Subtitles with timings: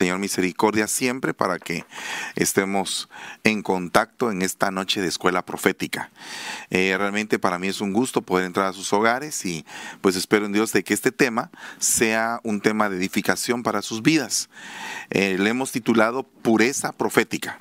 [0.00, 1.84] Señor Misericordia siempre para que
[2.34, 3.10] estemos
[3.44, 6.10] en contacto en esta noche de escuela profética.
[6.70, 9.66] Eh, realmente para mí es un gusto poder entrar a sus hogares y
[10.00, 11.50] pues espero en Dios de que este tema
[11.80, 14.48] sea un tema de edificación para sus vidas.
[15.10, 17.60] Eh, le hemos titulado Pureza Profética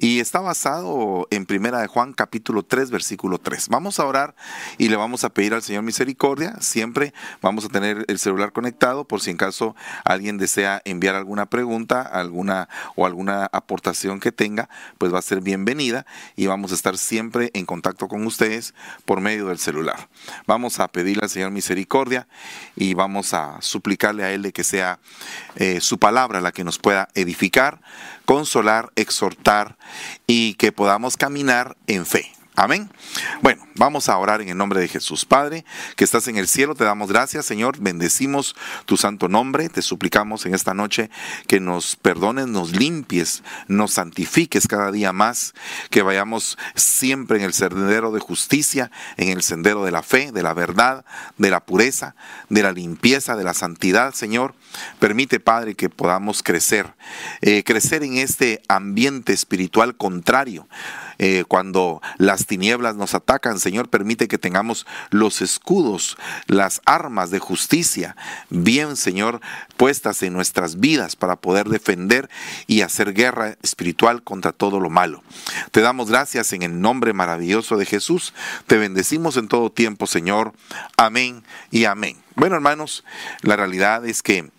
[0.00, 3.68] y está basado en Primera de Juan capítulo 3 versículo 3.
[3.68, 4.36] Vamos a orar
[4.78, 6.54] y le vamos a pedir al Señor misericordia.
[6.60, 7.12] Siempre
[7.42, 12.02] vamos a tener el celular conectado por si en caso alguien desea enviar alguna pregunta,
[12.02, 16.06] alguna o alguna aportación que tenga, pues va a ser bienvenida
[16.36, 20.08] y vamos a estar siempre en contacto con ustedes por medio del celular.
[20.46, 22.28] Vamos a pedirle al Señor misericordia
[22.76, 25.00] y vamos a suplicarle a Él de que sea
[25.56, 27.80] eh, su palabra la que nos pueda edificar,
[28.24, 29.76] consolar, exhortar
[30.26, 32.32] y que podamos caminar en fe.
[32.58, 32.90] Amén.
[33.40, 35.24] Bueno, vamos a orar en el nombre de Jesús.
[35.24, 35.64] Padre,
[35.94, 37.78] que estás en el cielo, te damos gracias, Señor.
[37.78, 39.68] Bendecimos tu santo nombre.
[39.68, 41.08] Te suplicamos en esta noche
[41.46, 45.54] que nos perdones, nos limpies, nos santifiques cada día más,
[45.90, 50.42] que vayamos siempre en el sendero de justicia, en el sendero de la fe, de
[50.42, 51.04] la verdad,
[51.36, 52.16] de la pureza,
[52.48, 54.56] de la limpieza, de la santidad, Señor.
[54.98, 56.92] Permite, Padre, que podamos crecer,
[57.40, 60.66] eh, crecer en este ambiente espiritual contrario
[61.18, 66.16] eh, cuando las tinieblas nos atacan, Señor, permite que tengamos los escudos,
[66.46, 68.16] las armas de justicia,
[68.50, 69.40] bien, Señor,
[69.76, 72.28] puestas en nuestras vidas para poder defender
[72.66, 75.22] y hacer guerra espiritual contra todo lo malo.
[75.70, 78.34] Te damos gracias en el nombre maravilloso de Jesús.
[78.66, 80.52] Te bendecimos en todo tiempo, Señor.
[80.96, 82.16] Amén y amén.
[82.34, 83.04] Bueno, hermanos,
[83.42, 84.50] la realidad es que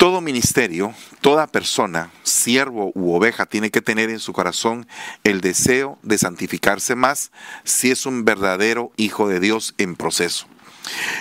[0.00, 4.86] todo ministerio, toda persona, siervo u oveja, tiene que tener en su corazón
[5.24, 7.32] el deseo de santificarse más
[7.64, 10.46] si es un verdadero hijo de Dios en proceso.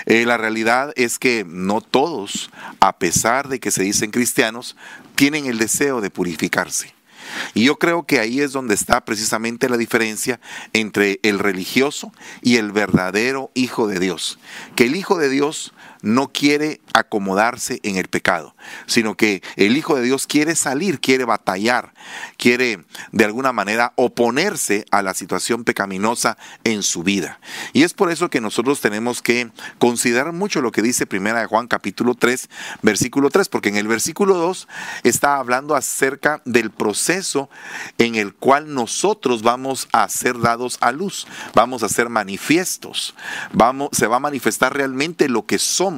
[0.06, 4.78] Eh, la realidad es que no todos, a pesar de que se dicen cristianos,
[5.16, 6.94] tienen el deseo de purificarse.
[7.54, 10.40] Y yo creo que ahí es donde está precisamente la diferencia
[10.72, 14.40] entre el religioso y el verdadero Hijo de Dios.
[14.78, 18.56] Que el Hijo de Dios no quiere acomodarse en el pecado,
[18.86, 21.94] sino que el Hijo de Dios quiere salir, quiere batallar,
[22.38, 27.40] quiere de alguna manera oponerse a la situación pecaminosa en su vida.
[27.74, 31.48] Y es por eso que nosotros tenemos que considerar mucho lo que dice Primera de
[31.48, 32.50] Juan capítulo 3,
[32.82, 34.68] versículo 3, porque en el versículo 2
[35.04, 37.50] está hablando acerca del proceso
[37.98, 43.16] en el cual nosotros vamos a ser dados a luz, vamos a ser manifiestos,
[43.52, 45.89] vamos, se va a manifestar realmente lo que somos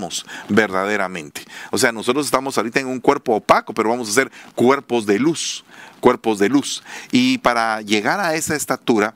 [0.50, 1.44] verdaderamente.
[1.72, 5.19] O sea, nosotros estamos ahorita en un cuerpo opaco, pero vamos a ser cuerpos de
[5.19, 5.63] luz
[6.02, 6.84] cuerpos de luz.
[7.12, 9.13] Y para llegar a esa estatura,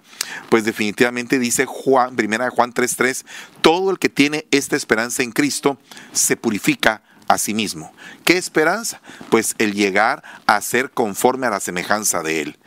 [0.50, 3.25] pues definitivamente dice Juan, primera de Juan 3:3,
[3.62, 5.78] todo el que tiene esta esperanza en Cristo
[6.14, 7.91] se purifica a sí mismo.
[8.24, 9.02] ¿Qué esperanza?
[9.30, 12.58] Pues el llegar a ser conforme a la semejanza de Él.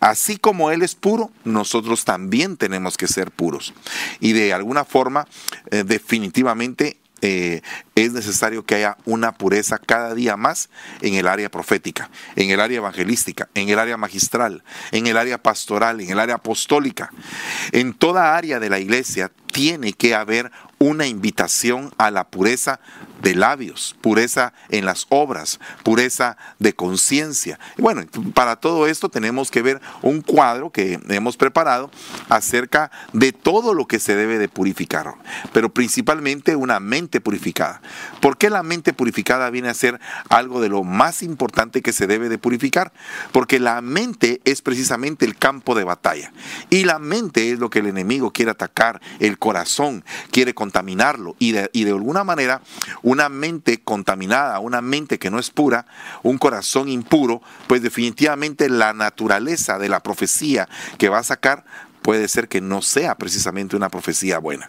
[0.00, 3.74] Así como Él es puro, nosotros también tenemos que ser puros.
[4.20, 5.26] Y de alguna forma,
[5.70, 7.62] eh, definitivamente eh,
[7.94, 10.68] es necesario que haya una pureza cada día más
[11.00, 14.62] en el área profética, en el área evangelística, en el área magistral,
[14.92, 17.10] en el área pastoral, en el área apostólica.
[17.72, 22.80] En toda área de la iglesia tiene que haber una invitación a la pureza
[23.22, 27.58] de labios, pureza en las obras, pureza de conciencia.
[27.78, 28.02] Bueno,
[28.34, 31.90] para todo esto tenemos que ver un cuadro que hemos preparado
[32.28, 35.14] acerca de todo lo que se debe de purificar,
[35.52, 37.80] pero principalmente una mente purificada.
[38.20, 42.06] ¿Por qué la mente purificada viene a ser algo de lo más importante que se
[42.06, 42.92] debe de purificar?
[43.32, 46.32] Porque la mente es precisamente el campo de batalla
[46.70, 51.52] y la mente es lo que el enemigo quiere atacar, el corazón quiere contaminarlo y
[51.52, 52.62] de, y de alguna manera
[53.06, 55.86] una mente contaminada, una mente que no es pura,
[56.24, 60.68] un corazón impuro, pues definitivamente la naturaleza de la profecía
[60.98, 61.64] que va a sacar
[62.02, 64.68] puede ser que no sea precisamente una profecía buena.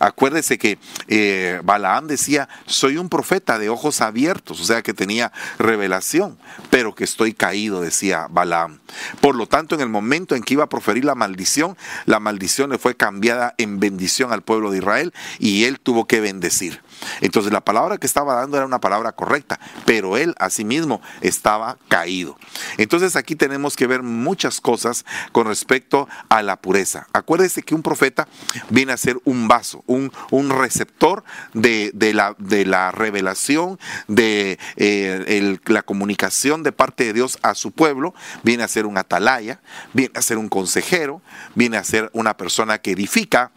[0.00, 5.30] Acuérdese que eh, Balaam decía, soy un profeta de ojos abiertos, o sea que tenía
[5.58, 6.38] revelación,
[6.70, 8.80] pero que estoy caído, decía Balaam.
[9.20, 12.70] Por lo tanto, en el momento en que iba a proferir la maldición, la maldición
[12.70, 16.80] le fue cambiada en bendición al pueblo de Israel y él tuvo que bendecir.
[17.20, 22.36] Entonces la palabra que estaba dando era una palabra correcta, pero él asimismo estaba caído.
[22.76, 27.06] Entonces aquí tenemos que ver muchas cosas con respecto a la pureza.
[27.12, 28.28] Acuérdese que un profeta
[28.70, 33.78] viene a ser un vaso un, receptor de, la, de, la, revelación,
[34.08, 38.98] de eh, la comunicación de parte de Dios a su pueblo, viene a ser un
[38.98, 39.60] atalaya,
[39.92, 41.22] viene a ser un consejero,
[41.54, 43.50] viene a ser una persona que edifica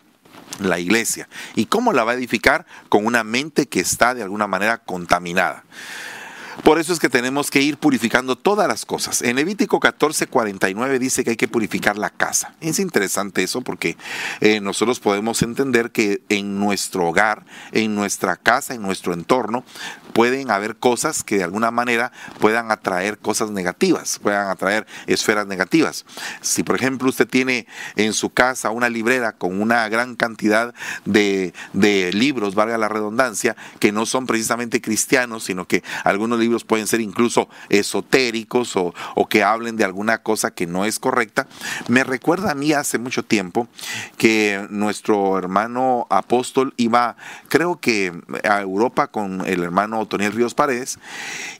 [0.60, 1.28] la iglesia.
[1.56, 2.66] ¿Y cómo la va a edificar?
[2.90, 5.64] Con una mente que está de alguna manera contaminada.
[6.64, 9.22] Por eso es que tenemos que ir purificando todas las cosas.
[9.22, 12.54] En Levítico 14, 49 dice que hay que purificar la casa.
[12.60, 13.98] Es interesante eso porque
[14.42, 19.64] eh, nosotros podemos entender que en nuestro hogar, en nuestra casa, en nuestro entorno,
[20.14, 26.06] pueden haber cosas que de alguna manera puedan atraer cosas negativas, puedan atraer esferas negativas.
[26.42, 30.74] Si por ejemplo usted tiene en su casa una librera con una gran cantidad
[31.06, 36.49] de, de libros, valga la redundancia, que no son precisamente cristianos, sino que algunos libros
[36.66, 38.94] pueden ser incluso esotéricos o,
[39.30, 41.48] que hablen de alguna cosa que no es correcta,
[41.88, 43.68] me recuerda a mí hace mucho tiempo
[44.18, 47.16] que nuestro hermano apóstol iba,
[47.48, 48.12] creo que
[48.44, 50.98] a Europa con el hermano Toniel Ríos Paredes,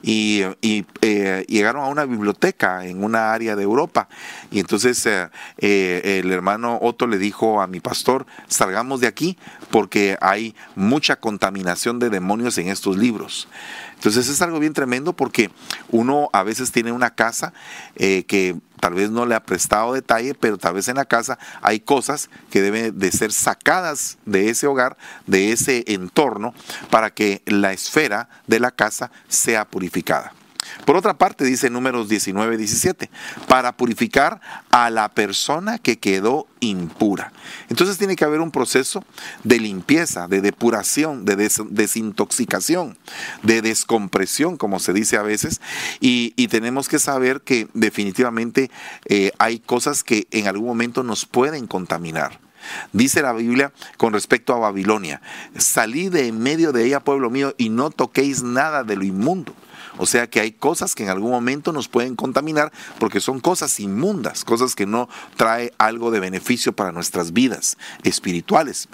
[0.02, 0.44] y,
[1.02, 4.08] eh, llegaron a una biblioteca en una área de Europa.
[4.52, 9.38] Y entonces eh, eh, el hermano Otto le dijo a mi pastor, salgamos de aquí
[9.72, 13.48] porque hay mucha contaminación de demonios en estos libros.
[14.00, 15.52] Entonces es algo bien tremendo porque
[15.90, 17.52] uno a veces tiene una casa
[17.98, 21.82] que tal vez no le ha prestado detalle, pero tal vez en la casa hay
[21.82, 24.98] cosas que deben de ser sacadas de ese hogar,
[25.28, 26.54] de ese entorno,
[26.90, 30.34] para que la esfera de la casa sea purificada.
[30.86, 33.10] Por otra parte, dice números 19, 17,
[33.48, 34.42] para purificar
[34.72, 37.32] a la persona que quedó impura.
[37.70, 39.04] Entonces tiene que haber un proceso
[39.44, 42.98] de limpieza, de depuración, de desintoxicación,
[43.44, 45.62] de descompresión, como se dice a veces,
[46.00, 48.72] y, tenemos que saber que definitivamente
[49.06, 52.40] eh, hay cosas que en algún momento nos pueden contaminar.
[52.92, 55.22] Dice la Biblia con respecto a Babilonia,
[55.56, 59.54] salí de en medio de ella, pueblo mío, y no toquéis nada de lo inmundo.
[60.00, 63.80] O sea que hay cosas que en algún momento nos pueden contaminar porque son cosas
[63.80, 68.88] inmundas, cosas que no trae algo de beneficio para nuestras vidas espirituales.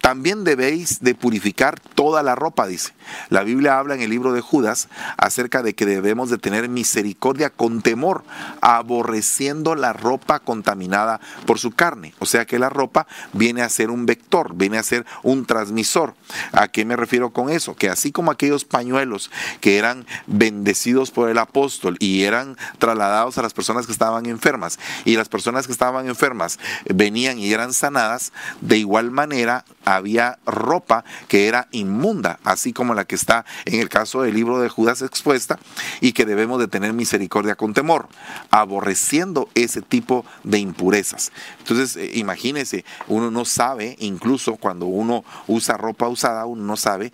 [0.00, 2.92] También debéis de purificar toda la ropa, dice.
[3.30, 7.50] La Biblia habla en el libro de Judas acerca de que debemos de tener misericordia
[7.50, 8.22] con temor,
[8.60, 12.14] aborreciendo la ropa contaminada por su carne.
[12.18, 16.14] O sea que la ropa viene a ser un vector, viene a ser un transmisor.
[16.52, 17.74] ¿A qué me refiero con eso?
[17.74, 20.06] Que así como aquellos pañuelos que eran
[20.42, 25.28] bendecidos por el apóstol y eran trasladados a las personas que estaban enfermas y las
[25.28, 26.58] personas que estaban enfermas
[26.92, 33.04] venían y eran sanadas, de igual manera había ropa que era inmunda, así como la
[33.04, 35.60] que está en el caso del libro de Judas expuesta
[36.00, 38.08] y que debemos de tener misericordia con temor,
[38.50, 41.30] aborreciendo ese tipo de impurezas.
[41.60, 47.12] Entonces, eh, imagínese, uno no sabe, incluso cuando uno usa ropa usada, uno no sabe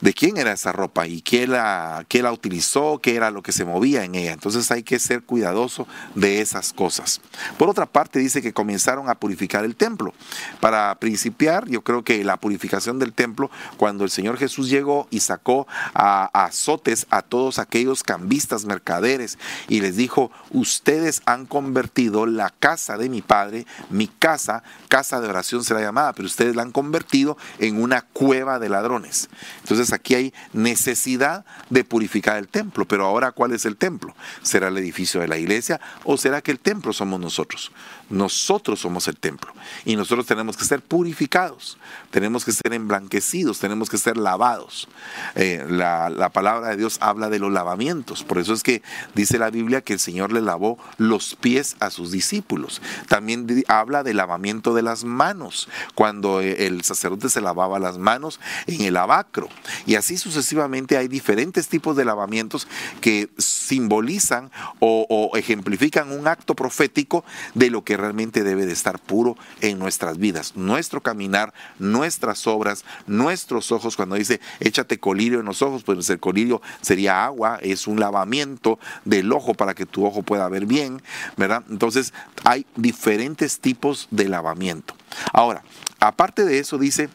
[0.00, 3.64] de quién era esa ropa y quién la, la utilizó, qué era lo que se
[3.64, 4.32] movía en ella.
[4.32, 7.20] Entonces hay que ser cuidadoso de esas cosas.
[7.58, 10.14] Por otra parte, dice que comenzaron a purificar el templo.
[10.60, 15.20] Para principiar, yo creo que la purificación del templo, cuando el Señor Jesús llegó y
[15.20, 22.50] sacó a, azotes a todos aquellos cambistas, mercaderes, y les dijo, ustedes han convertido la
[22.50, 26.72] casa de mi Padre, mi casa, casa de oración será llamada, pero ustedes la han
[26.72, 29.28] convertido en una cueva de ladrones.
[29.60, 34.14] Entonces aquí hay necesidad de purificar el templo, pero ahora ¿cuál es el templo?
[34.42, 37.72] ¿Será el edificio de la iglesia o será que el templo somos nosotros?
[38.10, 39.52] Nosotros somos el templo
[39.84, 41.76] y nosotros tenemos que ser purificados,
[42.10, 44.88] tenemos que ser emblanquecidos, tenemos que ser lavados.
[45.34, 48.82] Eh, la, la, palabra de Dios habla de los lavamientos, por eso es que
[49.14, 52.80] dice la Biblia que el Señor le lavó los pies a sus discípulos.
[53.08, 58.40] También habla del lavamiento de las manos, cuando eh, el sacerdote se lavaba las manos
[58.66, 59.48] en el abacro.
[59.84, 62.68] Y así sucesivamente hay diferentes tipos de lavamientos
[63.02, 64.50] que simbolizan
[64.80, 67.24] o ejemplifican un acto profético
[67.54, 70.56] de lo que realmente debe de estar puro en nuestras vidas.
[70.56, 76.20] Nuestro caminar, nuestras obras, nuestros ojos, cuando dice échate colirio en los ojos, pues el
[76.20, 81.02] colirio sería agua, es un lavamiento del ojo para que tu ojo pueda ver bien,
[81.36, 81.62] ¿verdad?
[81.68, 82.14] Entonces
[82.44, 84.94] hay diferentes tipos de lavamiento.
[85.32, 85.62] Ahora,
[86.00, 87.08] aparte de eso dice,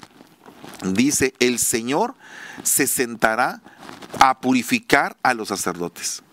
[0.84, 2.16] dice, el Señor
[2.64, 3.62] se sentará
[4.20, 6.24] a purificar a los sacerdotes.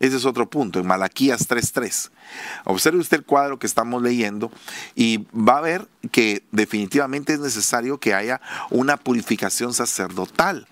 [0.00, 2.10] Ese es otro punto, en Malaquías 3.3.
[2.64, 4.50] Observe usted el cuadro que estamos leyendo
[4.94, 10.66] y va a ver que definitivamente es necesario que haya una purificación sacerdotal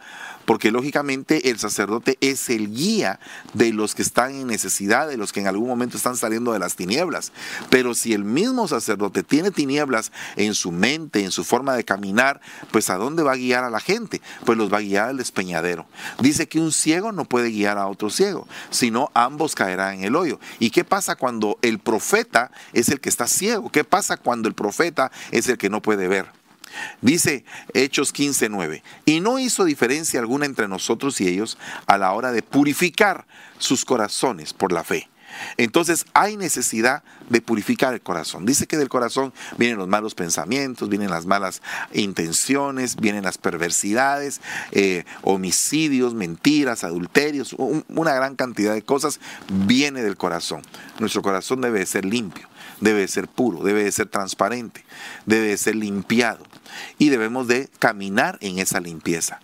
[0.44, 3.20] porque lógicamente el sacerdote es el guía
[3.54, 6.58] de los que están en necesidad, de los que en algún momento están saliendo de
[6.58, 7.32] las tinieblas.
[7.70, 12.40] Pero si el mismo sacerdote tiene tinieblas en su mente, en su forma de caminar,
[12.70, 14.20] pues ¿a dónde va a guiar a la gente?
[14.44, 15.86] Pues los va a guiar al despeñadero.
[16.20, 20.16] Dice que un ciego no puede guiar a otro ciego, sino ambos caerán en el
[20.16, 20.38] hoyo.
[20.58, 23.70] ¿Y qué pasa cuando el profeta es el que está ciego?
[23.70, 26.41] ¿Qué pasa cuando el profeta es el que no puede ver?
[27.00, 32.32] Dice Hechos 15:9, y no hizo diferencia alguna entre nosotros y ellos a la hora
[32.32, 33.26] de purificar
[33.58, 35.08] sus corazones por la fe.
[35.56, 38.46] Entonces hay necesidad de purificar el corazón.
[38.46, 41.62] Dice que del corazón vienen los malos pensamientos, vienen las malas
[41.92, 44.40] intenciones, vienen las perversidades,
[44.72, 47.54] eh, homicidios, mentiras, adulterios,
[47.88, 50.62] una gran cantidad de cosas viene del corazón.
[50.98, 52.48] Nuestro corazón debe ser limpio,
[52.80, 54.84] debe ser puro, debe ser transparente,
[55.26, 56.51] debe ser limpiado
[56.98, 59.40] y debemos de caminar en esa limpieza.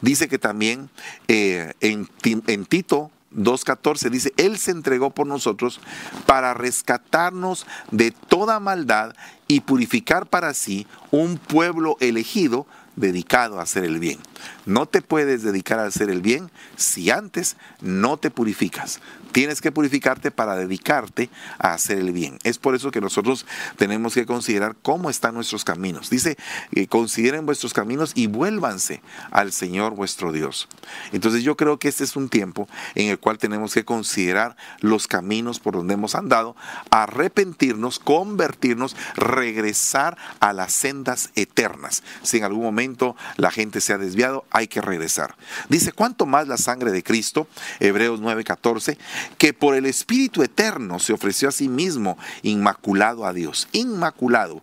[0.00, 0.90] Dice que también
[1.28, 5.80] eh, en, en Tito 2.14 dice, Él se entregó por nosotros
[6.26, 9.14] para rescatarnos de toda maldad
[9.46, 14.18] y purificar para sí un pueblo elegido dedicado a hacer el bien.
[14.66, 19.00] No te puedes dedicar a hacer el bien si antes no te purificas.
[19.32, 22.38] Tienes que purificarte para dedicarte a hacer el bien.
[22.44, 23.46] Es por eso que nosotros
[23.76, 26.10] tenemos que considerar cómo están nuestros caminos.
[26.10, 26.36] Dice,
[26.72, 30.68] eh, consideren vuestros caminos y vuélvanse al Señor vuestro Dios.
[31.12, 35.06] Entonces yo creo que este es un tiempo en el cual tenemos que considerar los
[35.06, 36.56] caminos por donde hemos andado,
[36.90, 42.02] arrepentirnos, convertirnos, regresar a las sendas eternas.
[42.22, 45.36] Si en algún momento la gente se ha desviado, hay que regresar.
[45.68, 47.46] Dice, ¿cuánto más la sangre de Cristo?
[47.78, 48.98] Hebreos 9:14
[49.38, 53.68] que por el Espíritu Eterno se ofreció a sí mismo inmaculado a Dios.
[53.72, 54.62] Inmaculado.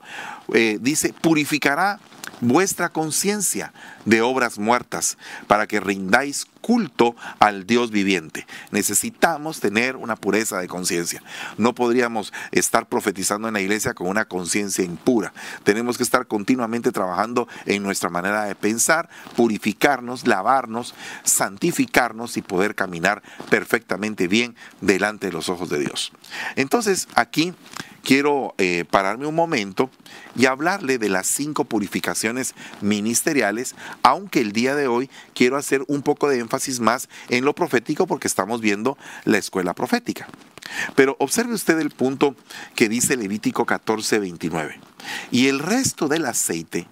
[0.54, 2.00] Eh, dice, purificará
[2.42, 3.74] vuestra conciencia
[4.06, 8.46] de obras muertas, para que rindáis culto al Dios viviente.
[8.72, 11.22] Necesitamos tener una pureza de conciencia.
[11.58, 15.34] No podríamos estar profetizando en la iglesia con una conciencia impura.
[15.64, 22.76] Tenemos que estar continuamente trabajando en nuestra manera de pensar, purificarnos, lavarnos, santificarnos y poder
[22.76, 26.12] caminar perfectamente bien delante de los ojos de Dios.
[26.56, 27.54] Entonces, aquí
[28.08, 29.90] quiero eh, pararme un momento
[30.34, 36.04] y hablarle de las cinco purificaciones ministeriales, aunque el día de hoy quiero hacer un
[36.04, 40.28] poco de énfasis más en lo profético porque estamos viendo la escuela profética.
[40.96, 42.36] Pero observe usted el punto
[42.76, 44.80] que dice Levítico 14, 29.
[45.32, 46.88] Y el resto del aceite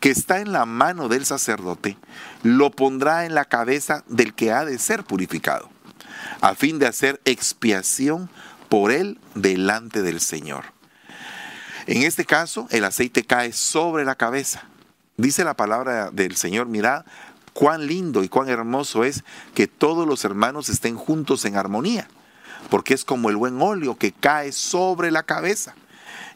[0.00, 1.96] que está en la mano del sacerdote
[2.42, 5.70] lo pondrá en la cabeza del que ha de ser purificado,
[6.40, 8.28] a fin de hacer expiación
[8.68, 10.64] por él delante del Señor.
[11.86, 14.64] En este caso, el aceite cae sobre la cabeza.
[15.16, 17.04] Dice la palabra del Señor, mirad
[17.52, 22.08] cuán lindo y cuán hermoso es que todos los hermanos estén juntos en armonía,
[22.70, 25.74] porque es como el buen óleo que cae sobre la cabeza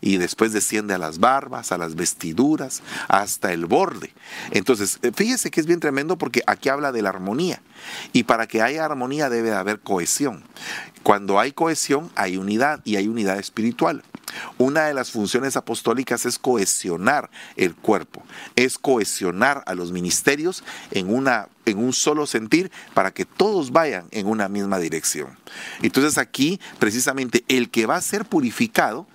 [0.00, 4.12] y después desciende a las barbas, a las vestiduras, hasta el borde.
[4.50, 7.60] Entonces, eh, fíjese que es bien tremendo porque aquí habla de la armonía.
[8.12, 10.44] Y para que haya armonía debe haber cohesión.
[11.02, 14.02] Cuando hay cohesión hay unidad y hay unidad espiritual.
[14.58, 18.22] Una de las funciones apostólicas es cohesionar el cuerpo,
[18.56, 24.06] es cohesionar a los ministerios en, una, en un solo sentir para que todos vayan
[24.10, 25.38] en una misma dirección.
[25.82, 29.06] Entonces aquí precisamente el que va a ser purificado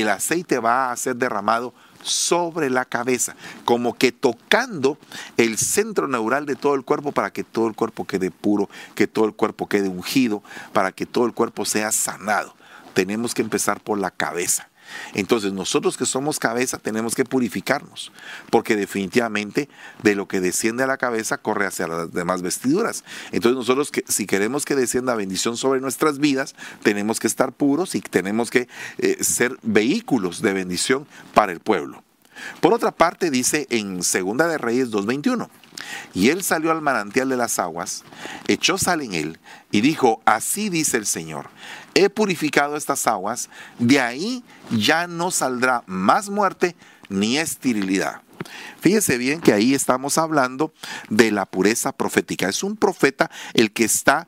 [0.00, 1.72] el aceite va a ser derramado
[2.02, 4.98] sobre la cabeza, como que tocando
[5.36, 9.06] el centro neural de todo el cuerpo para que todo el cuerpo quede puro, que
[9.06, 12.54] todo el cuerpo quede ungido, para que todo el cuerpo sea sanado.
[12.94, 14.68] Tenemos que empezar por la cabeza.
[15.14, 18.12] Entonces nosotros que somos cabeza tenemos que purificarnos,
[18.50, 19.68] porque definitivamente
[20.02, 23.04] de lo que desciende a la cabeza corre hacia las demás vestiduras.
[23.32, 27.94] Entonces nosotros que, si queremos que descienda bendición sobre nuestras vidas, tenemos que estar puros
[27.94, 32.02] y tenemos que eh, ser vehículos de bendición para el pueblo.
[32.60, 35.48] Por otra parte dice en Segunda de Reyes 2.21,
[36.12, 38.04] y él salió al manantial de las aguas,
[38.48, 39.40] echó sal en él
[39.70, 41.48] y dijo, así dice el Señor,
[41.94, 46.76] he purificado estas aguas, de ahí ya no saldrá más muerte
[47.08, 48.22] ni esterilidad.
[48.80, 50.72] Fíjese bien que ahí estamos hablando
[51.08, 52.48] de la pureza profética.
[52.48, 54.26] Es un profeta el que está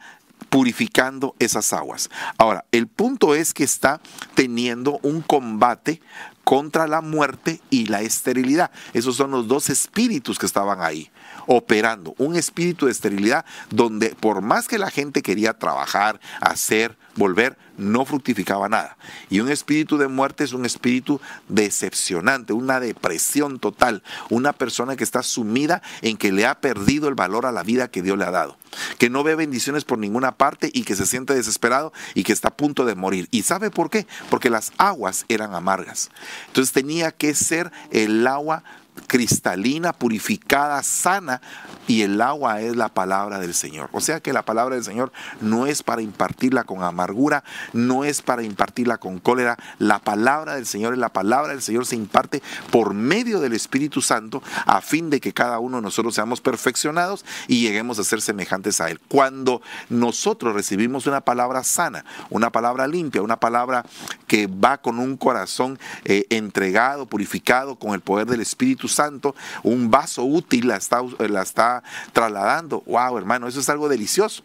[0.49, 2.09] purificando esas aguas.
[2.39, 4.01] Ahora, el punto es que está
[4.35, 6.01] teniendo un combate
[6.45, 8.71] contra la muerte y la esterilidad.
[8.95, 11.11] Esos son los dos espíritus que estaban ahí
[11.47, 12.15] operando.
[12.19, 18.05] Un espíritu de esterilidad donde por más que la gente quería trabajar, hacer, volver, no
[18.05, 18.97] fructificaba nada.
[19.29, 25.05] Y un espíritu de muerte es un espíritu decepcionante, una depresión total, una persona que
[25.05, 28.25] está sumida en que le ha perdido el valor a la vida que Dios le
[28.25, 28.57] ha dado,
[28.99, 32.49] que no ve bendiciones por ninguna parte y que se siente desesperado y que está
[32.49, 33.29] a punto de morir.
[33.31, 34.07] ¿Y sabe por qué?
[34.31, 36.11] Porque las aguas eran amargas.
[36.49, 38.65] Entonces tenía que ser el agua
[39.07, 41.41] cristalina, purificada, sana,
[41.87, 43.89] y el agua es la palabra del Señor.
[43.93, 48.23] O sea que la palabra del Señor no es para impartirla con amargura, no es
[48.23, 49.57] para impartirla con cólera.
[49.79, 54.03] La palabra del Señor es la palabra del Señor se imparte por medio del Espíritu
[54.03, 58.21] Santo a fin de que cada uno de nosotros seamos perfeccionados y lleguemos a ser
[58.21, 59.01] semejantes a Él.
[59.09, 63.85] Cuando nosotros recibimos una palabra sana, una palabra limpia, una palabra
[64.27, 69.91] que va con un corazón eh, entregado, purificado con el poder del Espíritu Santo, un
[69.91, 72.83] vaso útil la está, la está trasladando.
[72.87, 74.43] Wow, hermano, eso es algo delicioso.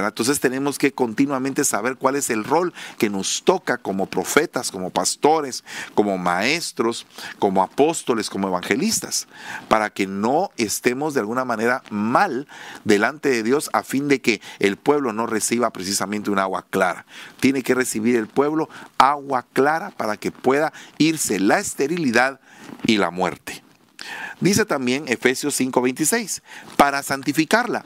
[0.00, 4.90] Entonces tenemos que continuamente saber cuál es el rol que nos toca como profetas, como
[4.90, 5.64] pastores,
[5.94, 7.06] como maestros,
[7.38, 9.28] como apóstoles, como evangelistas,
[9.68, 12.48] para que no estemos de alguna manera mal
[12.84, 17.04] delante de Dios a fin de que el pueblo no reciba precisamente un agua clara.
[17.40, 22.40] Tiene que recibir el pueblo agua clara para que pueda irse la esterilidad
[22.86, 23.62] y la muerte.
[24.40, 26.42] Dice también Efesios 5:26,
[26.76, 27.84] para santificarla,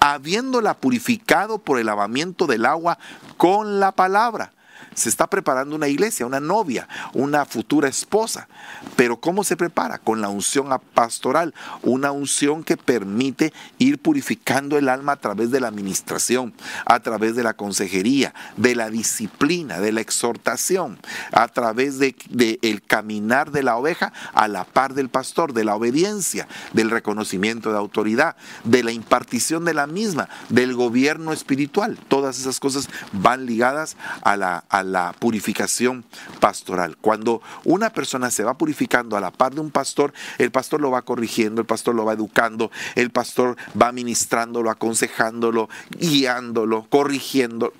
[0.00, 2.98] habiéndola purificado por el lavamiento del agua
[3.36, 4.52] con la palabra
[4.94, 8.48] se está preparando una iglesia, una novia, una futura esposa.
[8.96, 9.98] Pero ¿cómo se prepara?
[9.98, 15.60] Con la unción pastoral, una unción que permite ir purificando el alma a través de
[15.60, 16.54] la administración,
[16.86, 20.98] a través de la consejería, de la disciplina, de la exhortación,
[21.32, 22.14] a través de,
[22.62, 27.70] el caminar de la oveja a la par del pastor, de la obediencia, del reconocimiento
[27.70, 31.98] de autoridad, de la impartición de la misma, del gobierno espiritual.
[32.08, 36.04] Todas esas cosas van ligadas a la, la purificación
[36.40, 36.96] pastoral.
[37.00, 40.90] Cuando una persona se va purificando a la par de un pastor, el pastor lo
[40.90, 47.72] va corrigiendo, el pastor lo va educando, el pastor va ministrándolo, aconsejándolo, guiándolo, corrigiendo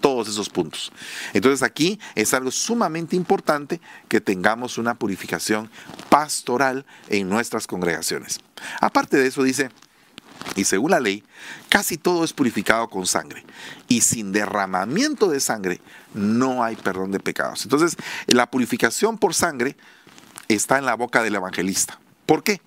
[0.00, 0.92] todos esos puntos.
[1.32, 5.70] Entonces aquí es algo sumamente importante que tengamos una purificación
[6.08, 8.40] pastoral en nuestras congregaciones.
[8.80, 9.70] Aparte de eso dice,
[10.56, 11.24] y según la ley,
[11.68, 13.44] casi todo es purificado con sangre.
[13.88, 15.80] Y sin derramamiento de sangre
[16.14, 17.62] no hay perdón de pecados.
[17.64, 19.76] Entonces, la purificación por sangre
[20.48, 21.98] está en la boca del evangelista.
[22.26, 22.60] ¿Por qué?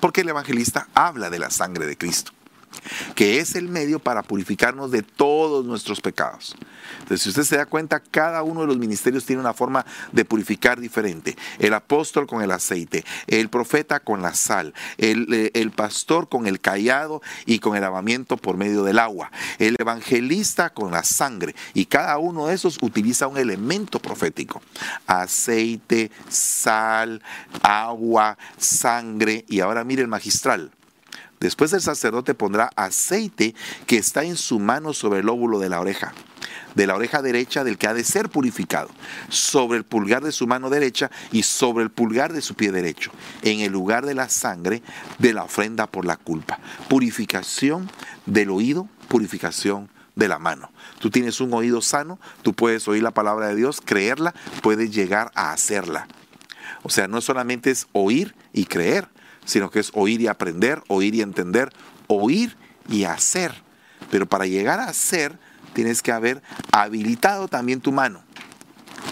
[0.00, 2.32] Porque el evangelista habla de la sangre de Cristo
[3.14, 6.56] que es el medio para purificarnos de todos nuestros pecados.
[7.00, 10.24] Entonces, si usted se da cuenta, cada uno de los ministerios tiene una forma de
[10.24, 11.36] purificar diferente.
[11.58, 16.46] El apóstol con el aceite, el profeta con la sal, el, eh, el pastor con
[16.46, 21.54] el callado y con el lavamiento por medio del agua, el evangelista con la sangre.
[21.74, 24.62] Y cada uno de esos utiliza un elemento profético.
[25.06, 27.22] Aceite, sal,
[27.62, 29.44] agua, sangre.
[29.48, 30.70] Y ahora mire el magistral
[31.40, 33.54] Después el sacerdote pondrá aceite
[33.86, 36.12] que está en su mano sobre el óvulo de la oreja,
[36.74, 38.90] de la oreja derecha del que ha de ser purificado,
[39.30, 43.10] sobre el pulgar de su mano derecha y sobre el pulgar de su pie derecho,
[43.40, 44.82] en el lugar de la sangre
[45.18, 46.58] de la ofrenda por la culpa.
[46.90, 47.90] Purificación
[48.26, 50.70] del oído, purificación de la mano.
[50.98, 55.32] Tú tienes un oído sano, tú puedes oír la palabra de Dios, creerla, puedes llegar
[55.34, 56.06] a hacerla.
[56.82, 59.08] O sea, no solamente es oír y creer,
[59.44, 61.72] sino que es oír y aprender, oír y entender,
[62.06, 62.56] oír
[62.88, 63.52] y hacer.
[64.10, 65.38] Pero para llegar a hacer,
[65.72, 68.22] tienes que haber habilitado también tu mano,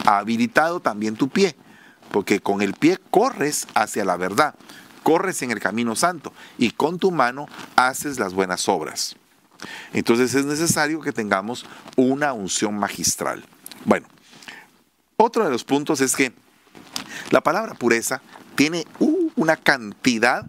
[0.06, 1.56] habilitado también tu pie,
[2.10, 4.54] porque con el pie corres hacia la verdad,
[5.02, 9.16] corres en el camino santo y con tu mano haces las buenas obras.
[9.92, 11.64] Entonces es necesario que tengamos
[11.96, 13.44] una unción magistral.
[13.84, 14.06] Bueno,
[15.16, 16.32] otro de los puntos es que
[17.30, 18.20] la palabra pureza
[18.54, 18.86] tiene
[19.38, 20.44] una cantidad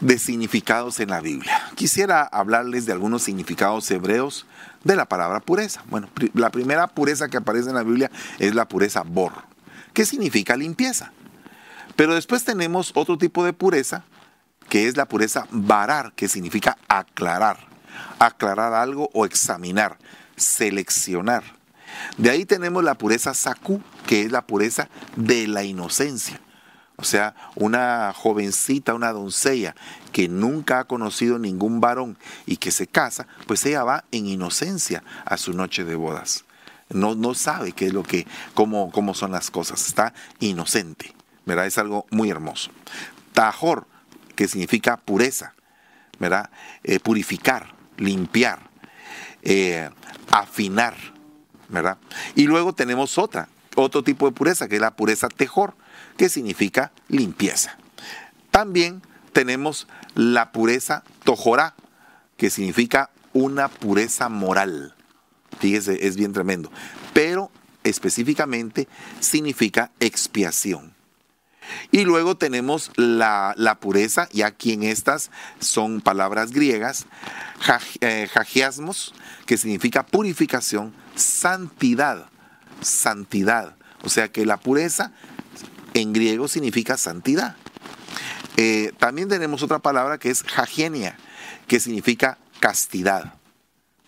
[0.00, 1.60] de significados en la Biblia.
[1.74, 4.46] Quisiera hablarles de algunos significados hebreos
[4.84, 5.82] de la palabra pureza.
[5.90, 9.32] Bueno, la primera pureza que aparece en la Biblia es la pureza bor,
[9.92, 11.12] que significa limpieza.
[11.96, 14.04] Pero después tenemos otro tipo de pureza,
[14.68, 17.66] que es la pureza varar, que significa aclarar.
[18.20, 19.98] Aclarar algo o examinar,
[20.36, 21.42] seleccionar.
[22.16, 26.40] De ahí tenemos la pureza saku, que es la pureza de la inocencia.
[27.00, 29.76] O sea, una jovencita, una doncella
[30.10, 35.04] que nunca ha conocido ningún varón y que se casa, pues ella va en inocencia
[35.24, 36.44] a su noche de bodas.
[36.88, 39.86] No, no sabe qué es lo que, cómo, cómo son las cosas.
[39.86, 41.14] Está inocente.
[41.46, 41.66] ¿Verdad?
[41.66, 42.70] Es algo muy hermoso.
[43.32, 43.86] Tajor,
[44.34, 45.54] que significa pureza,
[46.18, 46.50] ¿verdad?
[46.82, 48.58] Eh, purificar, limpiar,
[49.42, 49.88] eh,
[50.30, 50.96] afinar,
[51.68, 51.96] ¿verdad?
[52.34, 55.74] Y luego tenemos otra, otro tipo de pureza, que es la pureza tejor
[56.18, 57.78] que significa limpieza.
[58.50, 59.00] También
[59.32, 61.74] tenemos la pureza tojorá,
[62.36, 64.94] que significa una pureza moral.
[65.60, 66.70] Fíjese, es bien tremendo.
[67.14, 67.50] Pero
[67.84, 68.88] específicamente
[69.20, 70.92] significa expiación.
[71.90, 77.06] Y luego tenemos la, pureza, y aquí en estas son palabras griegas,
[77.60, 82.26] jagiasmos, eh, que significa purificación, santidad,
[82.80, 83.76] santidad.
[84.02, 85.12] O sea que la pureza
[85.94, 87.56] en griego significa santidad.
[88.56, 91.16] Eh, también tenemos otra palabra que es jagenia,
[91.66, 93.34] que significa castidad.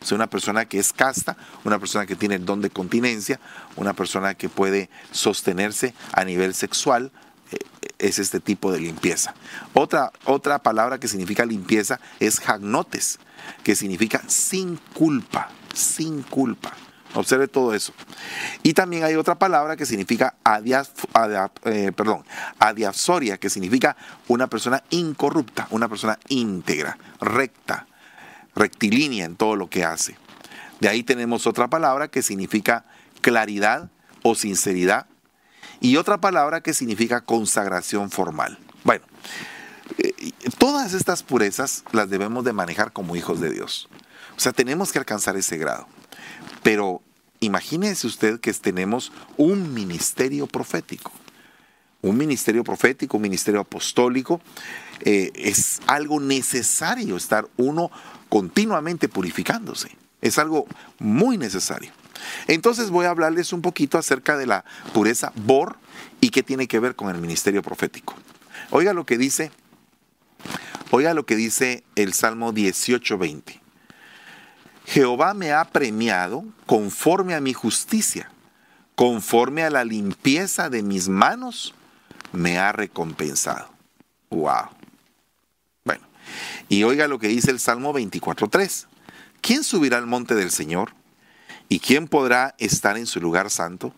[0.01, 3.39] O sea, una persona que es casta, una persona que tiene el don de continencia,
[3.77, 7.13] una persona que puede sostenerse a nivel sexual,
[7.53, 7.59] eh,
[7.99, 9.35] es este tipo de limpieza.
[9.75, 13.19] Otra, otra palabra que significa limpieza es jagnotes,
[13.63, 16.75] que significa sin culpa, sin culpa.
[17.15, 17.93] Observe todo eso.
[18.63, 20.37] Y también hay otra palabra que significa
[21.65, 22.25] eh, perdón,
[22.59, 23.97] adiapsoria, que significa
[24.29, 27.87] una persona incorrupta, una persona íntegra, recta,
[28.55, 30.17] rectilínea en todo lo que hace.
[30.81, 32.85] De ahí tenemos otra palabra que significa
[33.21, 33.91] claridad
[34.23, 35.07] o sinceridad
[35.81, 38.59] y otra palabra que significa consagración formal.
[38.85, 39.05] Bueno,
[39.99, 43.89] eh, todas estas purezas las debemos de manejar como hijos de Dios.
[44.37, 45.87] O sea, tenemos que alcanzar ese grado.
[46.63, 47.03] Pero
[47.41, 51.13] imagínese usted que tenemos un ministerio profético.
[52.03, 54.41] Un ministerio profético, un ministerio apostólico.
[55.01, 57.91] Eh, es algo necesario estar uno
[58.29, 59.97] continuamente purificándose.
[60.21, 60.67] Es algo
[60.99, 61.93] muy necesario.
[62.47, 65.77] Entonces voy a hablarles un poquito acerca de la pureza Bor
[66.21, 68.15] y qué tiene que ver con el ministerio profético.
[68.71, 69.51] Oiga lo que dice,
[70.91, 73.61] oiga lo que dice el Salmo 18:20.
[74.91, 78.29] Jehová me ha premiado conforme a mi justicia,
[78.97, 81.75] conforme a la limpieza de mis manos,
[82.33, 83.69] me ha recompensado.
[84.31, 84.71] Wow.
[85.85, 86.05] Bueno,
[86.69, 88.87] y oiga lo que dice el Salmo 24.3.
[89.41, 90.91] ¿Quién subirá al monte del Señor?
[91.69, 93.95] ¿Y quién podrá estar en su lugar santo?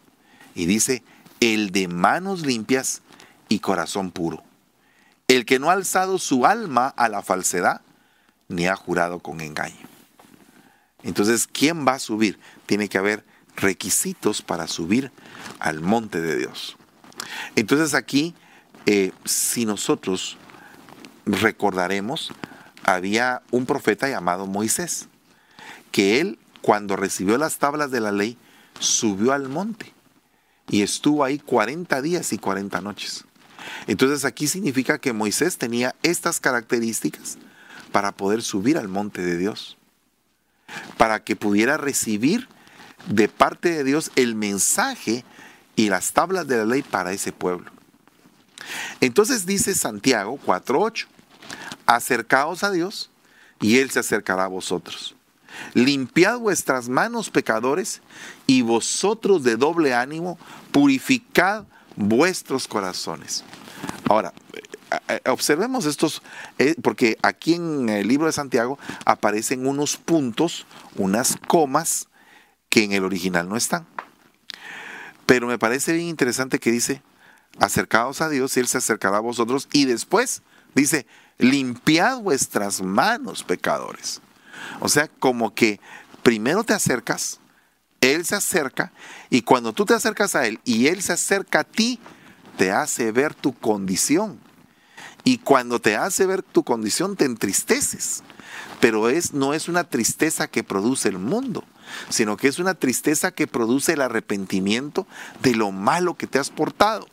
[0.54, 1.02] Y dice,
[1.40, 3.00] el de manos limpias
[3.48, 4.42] y corazón puro,
[5.26, 7.80] el que no ha alzado su alma a la falsedad,
[8.48, 9.91] ni ha jurado con engaño.
[11.02, 12.38] Entonces, ¿quién va a subir?
[12.66, 13.24] Tiene que haber
[13.56, 15.10] requisitos para subir
[15.58, 16.76] al monte de Dios.
[17.56, 18.34] Entonces aquí,
[18.86, 20.36] eh, si nosotros
[21.26, 22.32] recordaremos,
[22.82, 25.08] había un profeta llamado Moisés,
[25.90, 28.36] que él, cuando recibió las tablas de la ley,
[28.78, 29.92] subió al monte
[30.68, 33.24] y estuvo ahí 40 días y 40 noches.
[33.86, 37.38] Entonces aquí significa que Moisés tenía estas características
[37.92, 39.76] para poder subir al monte de Dios
[40.96, 42.48] para que pudiera recibir
[43.06, 45.24] de parte de Dios el mensaje
[45.76, 47.70] y las tablas de la ley para ese pueblo.
[49.00, 51.06] Entonces dice Santiago 4.8,
[51.86, 53.10] acercaos a Dios
[53.60, 55.16] y Él se acercará a vosotros.
[55.74, 58.00] Limpiad vuestras manos pecadores
[58.46, 60.38] y vosotros de doble ánimo,
[60.70, 61.64] purificad
[61.96, 63.44] vuestros corazones.
[64.08, 64.32] Ahora,
[65.26, 66.22] observemos estos,
[66.58, 72.08] eh, porque aquí en el libro de Santiago aparecen unos puntos, unas comas
[72.68, 73.86] que en el original no están.
[75.26, 77.02] Pero me parece bien interesante que dice,
[77.58, 79.68] acercaos a Dios y Él se acercará a vosotros.
[79.72, 80.42] Y después
[80.74, 81.06] dice,
[81.38, 84.20] limpiad vuestras manos, pecadores.
[84.80, 85.80] O sea, como que
[86.22, 87.40] primero te acercas,
[88.00, 88.92] Él se acerca,
[89.30, 92.00] y cuando tú te acercas a Él y Él se acerca a ti,
[92.56, 94.38] te hace ver tu condición
[95.24, 98.22] y cuando te hace ver tu condición te entristeces.
[98.80, 101.64] Pero es, no es una tristeza que produce el mundo,
[102.08, 105.06] sino que es una tristeza que produce el arrepentimiento
[105.42, 107.06] de lo malo que te has portado.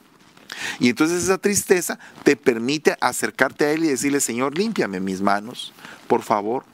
[0.79, 5.73] Y entonces esa tristeza te permite acercarte a Él y decirle, Señor, límpiame mis manos,
[6.07, 6.65] por favor.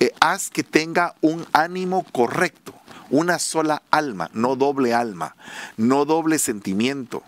[0.00, 2.72] Eh, haz que tenga un ánimo correcto,
[3.10, 5.34] una sola alma, no doble alma,
[5.76, 7.22] no doble sentimiento,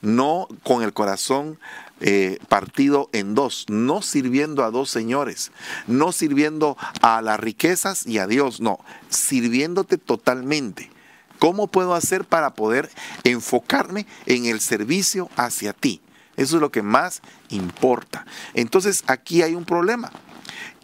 [0.00, 1.58] no con el corazón
[2.04, 5.52] eh, partido en dos, no sirviendo a dos señores,
[5.86, 10.90] no sirviendo a las riquezas y a Dios, no, sirviéndote totalmente.
[11.38, 12.90] ¿Cómo puedo hacer para poder
[13.22, 16.00] enfocarme en el servicio hacia ti?
[16.36, 18.26] Eso es lo que más importa.
[18.54, 20.10] Entonces aquí hay un problema,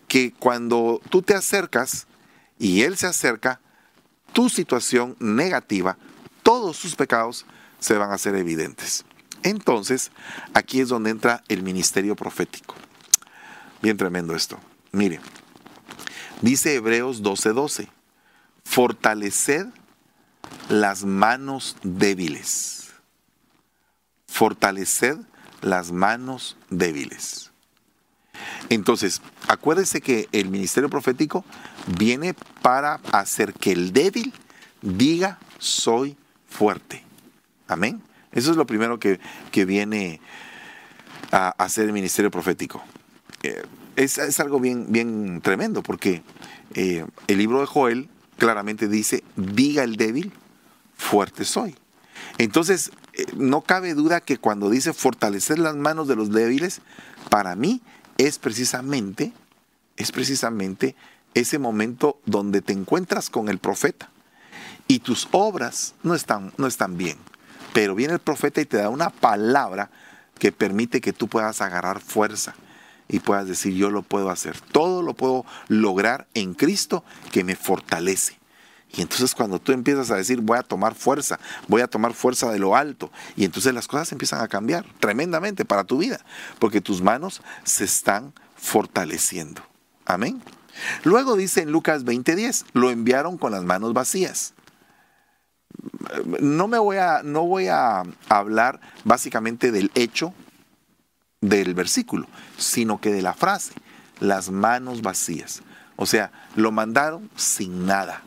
[0.06, 2.06] que cuando tú te acercas
[2.60, 3.60] y Él se acerca,
[4.32, 5.98] tu situación negativa,
[6.44, 7.44] todos sus pecados
[7.80, 9.04] se van a hacer evidentes.
[9.42, 10.10] Entonces,
[10.54, 12.74] aquí es donde entra el ministerio profético.
[13.82, 14.58] Bien tremendo esto.
[14.92, 15.20] Mire,
[16.42, 17.88] dice Hebreos 12:12,
[18.64, 19.66] fortaleced
[20.68, 22.90] las manos débiles.
[24.26, 25.18] Fortaleced
[25.62, 27.50] las manos débiles.
[28.68, 31.44] Entonces, acuérdese que el ministerio profético
[31.98, 34.32] viene para hacer que el débil
[34.80, 36.16] diga, soy
[36.48, 37.04] fuerte.
[37.66, 40.20] Amén Eso es lo primero que, que viene
[41.32, 42.82] a hacer el ministerio profético.
[43.42, 43.62] Eh,
[43.96, 46.22] es, es, algo bien, bien tremendo porque
[46.74, 50.32] eh, el libro de Joel claramente dice, diga el débil,
[50.96, 51.76] fuerte soy.
[52.38, 56.80] Entonces, eh, no cabe duda que cuando dice fortalecer las manos de los débiles,
[57.30, 57.82] para mí
[58.16, 59.32] es precisamente,
[59.96, 60.96] es precisamente
[61.34, 64.10] ese momento donde te encuentras con el profeta
[64.86, 67.18] y tus obras no están, no están bien.
[67.72, 69.90] Pero viene el profeta y te da una palabra
[70.38, 72.54] que permite que tú puedas agarrar fuerza
[73.08, 74.60] y puedas decir, yo lo puedo hacer.
[74.60, 78.38] Todo lo puedo lograr en Cristo que me fortalece.
[78.92, 82.50] Y entonces cuando tú empiezas a decir, voy a tomar fuerza, voy a tomar fuerza
[82.50, 86.20] de lo alto, y entonces las cosas empiezan a cambiar tremendamente para tu vida,
[86.58, 89.62] porque tus manos se están fortaleciendo.
[90.06, 90.42] Amén.
[91.04, 94.54] Luego dice en Lucas 20:10, lo enviaron con las manos vacías.
[96.40, 100.34] No me voy a, no voy a hablar básicamente del hecho
[101.40, 102.26] del versículo,
[102.56, 103.72] sino que de la frase,
[104.20, 105.62] las manos vacías.
[105.96, 108.22] O sea, lo mandaron sin nada.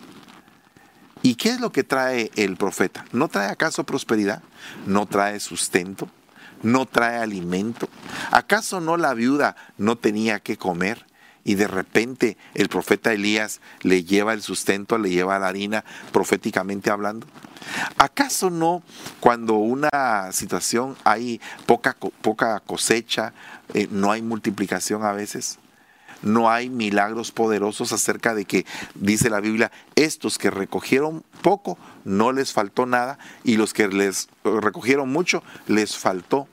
[1.22, 3.06] ¿Y qué es lo que trae el profeta?
[3.12, 4.42] ¿No trae acaso prosperidad?
[4.88, 6.10] ¿No trae sustento?
[6.64, 7.88] ¿No trae alimento?
[8.32, 11.06] ¿Acaso no la viuda no tenía que comer?
[11.44, 16.90] Y de repente el profeta Elías le lleva el sustento, le lleva la harina, proféticamente
[16.90, 17.28] hablando?
[17.98, 18.84] ¿Acaso no
[19.20, 23.34] cuando una situación hay poca, poca cosecha,
[23.74, 25.60] eh, no hay multiplicación a veces?
[26.22, 32.32] no hay milagros poderosos acerca de que, dice la Biblia, estos que recogieron poco, no
[32.32, 36.48] les faltó nada, y los que les recogieron mucho, les faltó.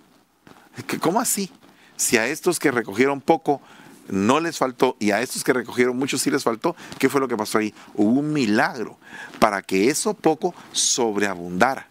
[1.01, 1.51] ¿Cómo así?
[1.97, 3.61] Si a estos que recogieron poco
[4.09, 7.29] no les faltó y a estos que recogieron mucho sí les faltó, ¿qué fue lo
[7.29, 7.75] que pasó ahí?
[7.95, 8.99] Hubo un milagro
[9.39, 11.89] para que eso poco sobreabundara.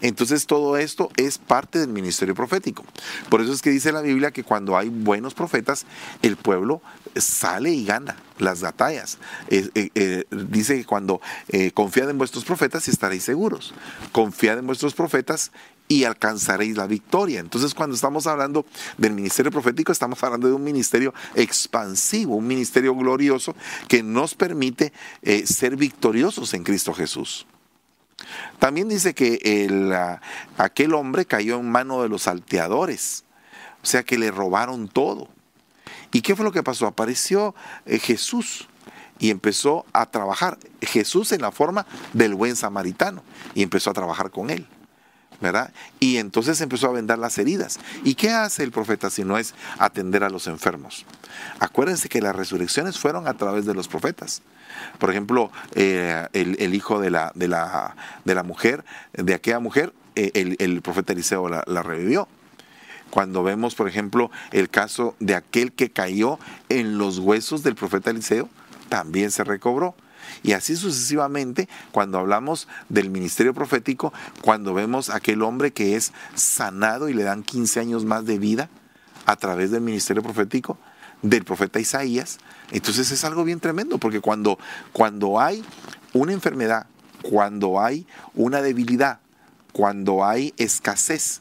[0.00, 2.84] Entonces todo esto es parte del ministerio profético.
[3.28, 5.86] Por eso es que dice la Biblia que cuando hay buenos profetas,
[6.22, 6.82] el pueblo
[7.16, 9.18] sale y gana las batallas.
[9.48, 13.74] Eh, eh, dice que cuando eh, confiad en vuestros profetas y estaréis seguros.
[14.12, 15.50] Confiad en vuestros profetas
[15.88, 17.40] y alcanzaréis la victoria.
[17.40, 18.66] Entonces, cuando estamos hablando
[18.98, 23.54] del ministerio profético, estamos hablando de un ministerio expansivo, un ministerio glorioso
[23.88, 24.92] que nos permite
[25.44, 27.46] ser victoriosos en Cristo Jesús.
[28.58, 30.20] También dice que el, ah,
[30.56, 33.24] aquel hombre cayó en mano de los salteadores,
[33.82, 35.28] o sea que le robaron todo.
[36.12, 36.86] ¿Y qué fue lo que pasó?
[36.86, 38.68] Apareció eh, Jesús
[39.18, 40.58] y empezó a trabajar.
[40.80, 43.22] Jesús en la forma del buen samaritano
[43.54, 44.66] y empezó a trabajar con él.
[45.40, 45.72] ¿Verdad?
[46.00, 47.78] Y entonces empezó a vendar las heridas.
[48.04, 51.04] ¿Y qué hace el profeta si no es atender a los enfermos?
[51.58, 54.42] Acuérdense que las resurrecciones fueron a través de los profetas.
[54.98, 59.92] Por ejemplo, eh, el, hijo de la, de, la, de la, mujer, de aquella mujer,
[60.14, 62.28] eh, el, profeta Eliseo la, la revivió
[63.10, 68.10] cuando vemos, por ejemplo, el caso de aquel que cayó en los huesos del profeta
[68.10, 68.48] Eliseo,
[68.88, 69.94] también se recobró.
[70.42, 74.12] Y así sucesivamente, cuando hablamos del ministerio profético,
[74.42, 78.68] cuando vemos aquel hombre que es sanado y le dan 15 años más de vida
[79.26, 80.78] a través del ministerio profético,
[81.22, 82.38] del profeta Isaías,
[82.70, 84.58] entonces es algo bien tremendo, porque cuando,
[84.92, 85.64] cuando hay
[86.12, 86.86] una enfermedad,
[87.22, 89.20] cuando hay una debilidad,
[89.72, 91.40] cuando hay escasez,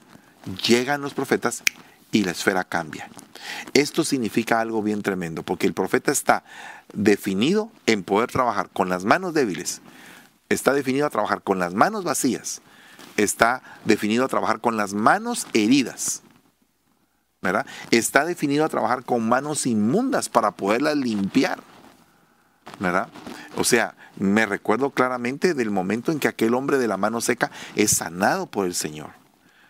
[0.67, 1.63] llegan los profetas
[2.12, 3.10] y la esfera cambia.
[3.74, 6.43] Esto significa algo bien tremendo, porque el profeta está
[6.93, 9.82] definido en poder trabajar con las manos débiles,
[10.50, 12.62] está definido a trabajar con las manos vacías,
[13.17, 16.21] está definido a trabajar con las manos heridas,
[17.41, 17.65] ¿verdad?
[17.91, 21.60] Está definido a trabajar con manos inmundas para poderlas limpiar,
[22.80, 23.10] ¿verdad?
[23.58, 27.52] O sea, me recuerdo claramente del momento en que aquel hombre de la mano seca
[27.76, 29.12] es sanado por el Señor.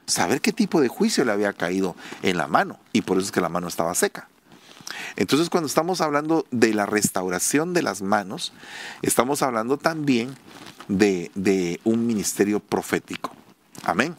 [0.06, 3.32] Saber qué tipo de juicio le había caído en la mano y por eso es
[3.32, 4.30] que la mano estaba seca.
[5.18, 8.54] Entonces, cuando estamos hablando de la restauración de las manos,
[9.02, 10.36] estamos hablando también
[10.88, 13.32] de, un ministerio profético.
[13.84, 14.16] Amén.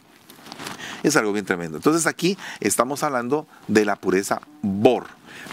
[1.03, 1.77] Es algo bien tremendo.
[1.77, 5.07] Entonces aquí estamos hablando de la pureza bor.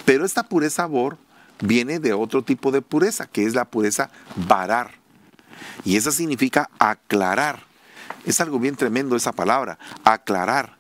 [0.05, 1.19] Pero esta pureza bor
[1.61, 4.93] viene de otro tipo de pureza, que es la pureza barar.
[5.85, 7.61] Y esa significa aclarar.
[8.25, 10.77] Es algo bien tremendo esa palabra, aclarar.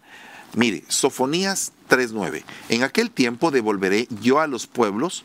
[0.54, 2.44] Mire, Sofonías 3.9.
[2.68, 5.24] En aquel tiempo devolveré yo a los pueblos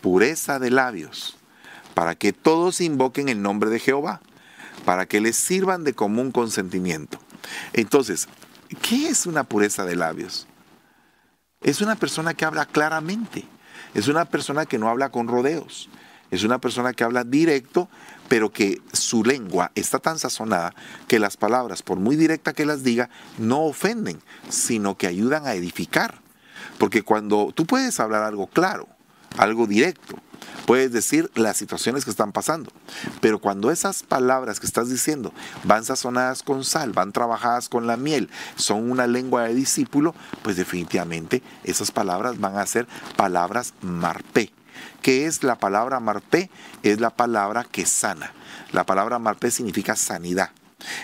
[0.00, 1.36] pureza de labios,
[1.94, 4.20] para que todos invoquen el nombre de Jehová,
[4.84, 7.18] para que les sirvan de común consentimiento.
[7.72, 8.28] Entonces,
[8.82, 10.46] ¿qué es una pureza de labios?
[11.60, 13.46] Es una persona que habla claramente,
[13.94, 15.88] es una persona que no habla con rodeos,
[16.32, 17.90] Es una persona que habla directo,
[18.28, 20.74] pero que su lengua está tan sazonada
[21.06, 24.18] que las palabras, por muy directa que las diga, no ofenden,
[24.48, 26.22] sino que ayudan a edificar.
[26.78, 28.88] Porque cuando tú puedes hablar algo claro,
[29.36, 30.16] algo directo,
[30.64, 32.72] puedes decir las situaciones que están pasando.
[33.20, 37.98] Pero cuando esas palabras que estás diciendo van sazonadas con sal, van trabajadas con la
[37.98, 44.50] miel, son una lengua de discípulo, pues definitivamente esas palabras van a ser palabras marpé.
[45.00, 46.50] ¿Qué es la palabra marpé?
[46.82, 48.32] Es la palabra que sana.
[48.72, 50.50] La palabra marpé significa sanidad.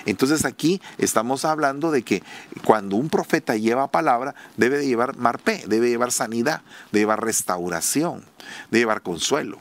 [0.07, 2.23] Entonces aquí estamos hablando de que
[2.65, 8.25] cuando un profeta lleva palabra, debe de llevar marpé, debe llevar sanidad, debe llevar restauración,
[8.71, 9.59] debe llevar consuelo.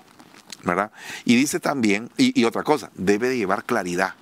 [0.63, 0.91] ¿verdad?
[1.23, 4.13] Y dice también, y, otra cosa, debe de llevar claridad.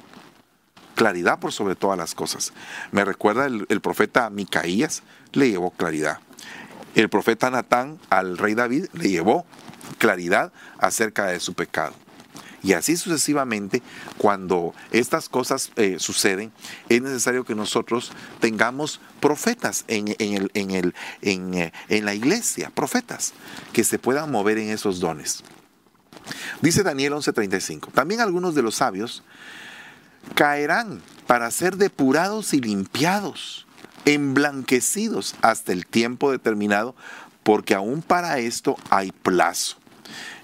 [0.95, 2.53] Claridad por sobre todas las cosas.
[2.91, 5.03] Me recuerda el, el profeta Micaías,
[5.33, 6.19] le llevó claridad.
[6.93, 9.45] El profeta Natán al rey David le llevó
[9.97, 11.93] claridad acerca de su pecado.
[12.65, 13.83] Y así sucesivamente,
[14.17, 16.51] cuando estas cosas eh, suceden,
[16.89, 23.33] es necesario que nosotros tengamos profetas en, el, en, el, eh, en, la iglesia, profetas
[23.71, 25.43] que se puedan mover en esos dones.
[26.59, 29.21] Dice Daniel 11:35, también algunos de los sabios
[30.33, 33.67] caerán para ser depurados y limpiados,
[34.05, 36.95] emblanquecidos hasta el tiempo determinado,
[37.45, 39.77] porque aún para esto hay plazo.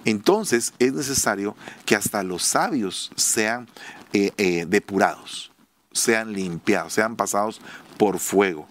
[0.06, 3.68] Entonces es necesario que hasta los sabios sean
[4.14, 5.52] eh, eh, depurados,
[5.92, 7.60] sean limpiados, sean pasados
[7.98, 8.68] por fuego.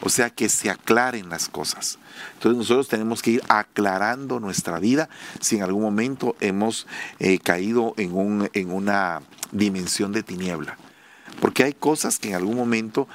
[0.00, 2.00] O sea, que se aclaren las cosas.
[2.34, 6.88] Entonces nosotros tenemos que ir aclarando nuestra vida si en algún momento hemos
[7.20, 10.76] eh, caído en, un, en una dimensión de tiniebla.
[11.40, 13.06] Porque hay cosas que en algún momento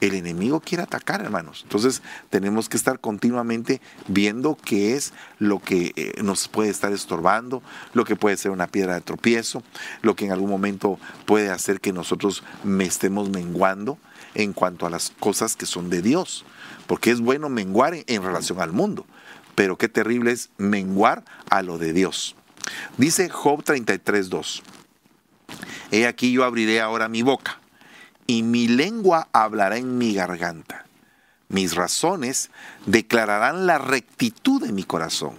[0.00, 1.60] el enemigo quiere atacar, hermanos.
[1.64, 7.62] Entonces tenemos que estar continuamente viendo qué es lo que eh, nos puede estar estorbando,
[7.94, 9.62] lo que puede ser una piedra de tropiezo,
[10.02, 13.98] lo que en algún momento puede hacer que nosotros me estemos menguando
[14.34, 16.44] en cuanto a las cosas que son de Dios.
[16.86, 19.06] Porque es bueno menguar en, relación al mundo,
[19.54, 22.36] pero qué terrible es menguar a lo de Dios.
[22.96, 24.62] Dice Job 33.2.
[25.92, 27.60] He aquí yo abriré ahora mi boca
[28.26, 30.84] y mi lengua hablará en mi garganta.
[31.48, 32.50] Mis razones
[32.86, 35.34] declararán la rectitud de mi corazón.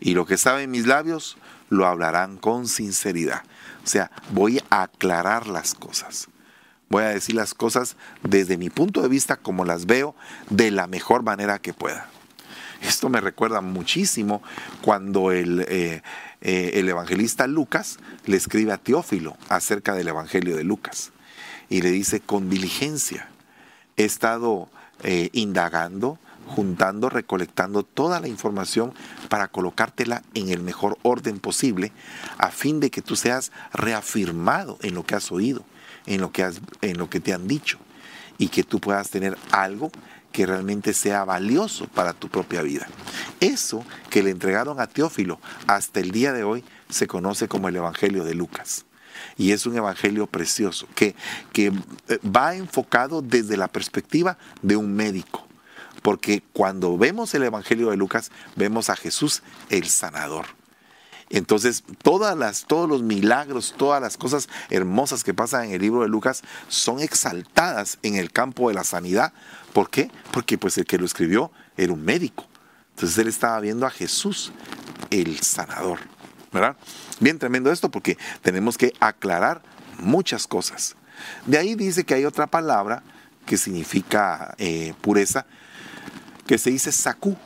[0.00, 1.36] Y lo que saben mis labios
[1.70, 3.42] lo hablarán con sinceridad.
[3.84, 6.28] O sea, voy a aclarar las cosas.
[6.88, 10.14] Voy a decir las cosas desde mi punto de vista como las veo
[10.50, 12.08] de la mejor manera que pueda.
[12.80, 14.42] Esto me recuerda muchísimo
[14.82, 16.02] cuando el, eh,
[16.40, 21.12] eh, el evangelista Lucas le escribe a Teófilo acerca del Evangelio de Lucas
[21.68, 23.28] y le dice con diligencia,
[23.96, 24.68] he estado
[25.02, 28.94] eh, indagando, juntando, recolectando toda la información
[29.28, 31.92] para colocártela en el mejor orden posible,
[32.38, 35.62] a fin de que tú seas reafirmado en lo que has oído,
[36.06, 37.78] en lo que, has, en lo que te han dicho,
[38.38, 39.90] y que tú puedas tener algo
[40.32, 42.86] que realmente sea valioso para tu propia vida.
[43.40, 47.76] Eso que le entregaron a Teófilo hasta el día de hoy se conoce como el
[47.76, 48.84] Evangelio de Lucas
[49.36, 51.14] y es un evangelio precioso que,
[51.52, 51.72] que
[52.08, 55.46] eh, va enfocado desde la perspectiva de un médico.
[56.02, 60.46] Porque cuando vemos el evangelio de Lucas, vemos a Jesús el sanador.
[61.30, 66.02] Entonces, todas las, todos los milagros, todas las cosas hermosas que pasan en el libro
[66.02, 69.32] de Lucas son exaltadas en el campo de la sanidad.
[69.72, 70.10] ¿Por qué?
[70.32, 72.46] Porque pues el que lo escribió era un médico.
[72.94, 74.52] Entonces él estaba viendo a Jesús,
[75.10, 76.00] el sanador.
[76.52, 76.76] ¿Verdad?
[77.20, 79.62] Bien tremendo esto porque tenemos que aclarar
[79.98, 80.96] muchas cosas.
[81.46, 83.02] De ahí dice que hay otra palabra
[83.46, 85.46] que significa eh, pureza,
[86.46, 87.36] que se dice saku,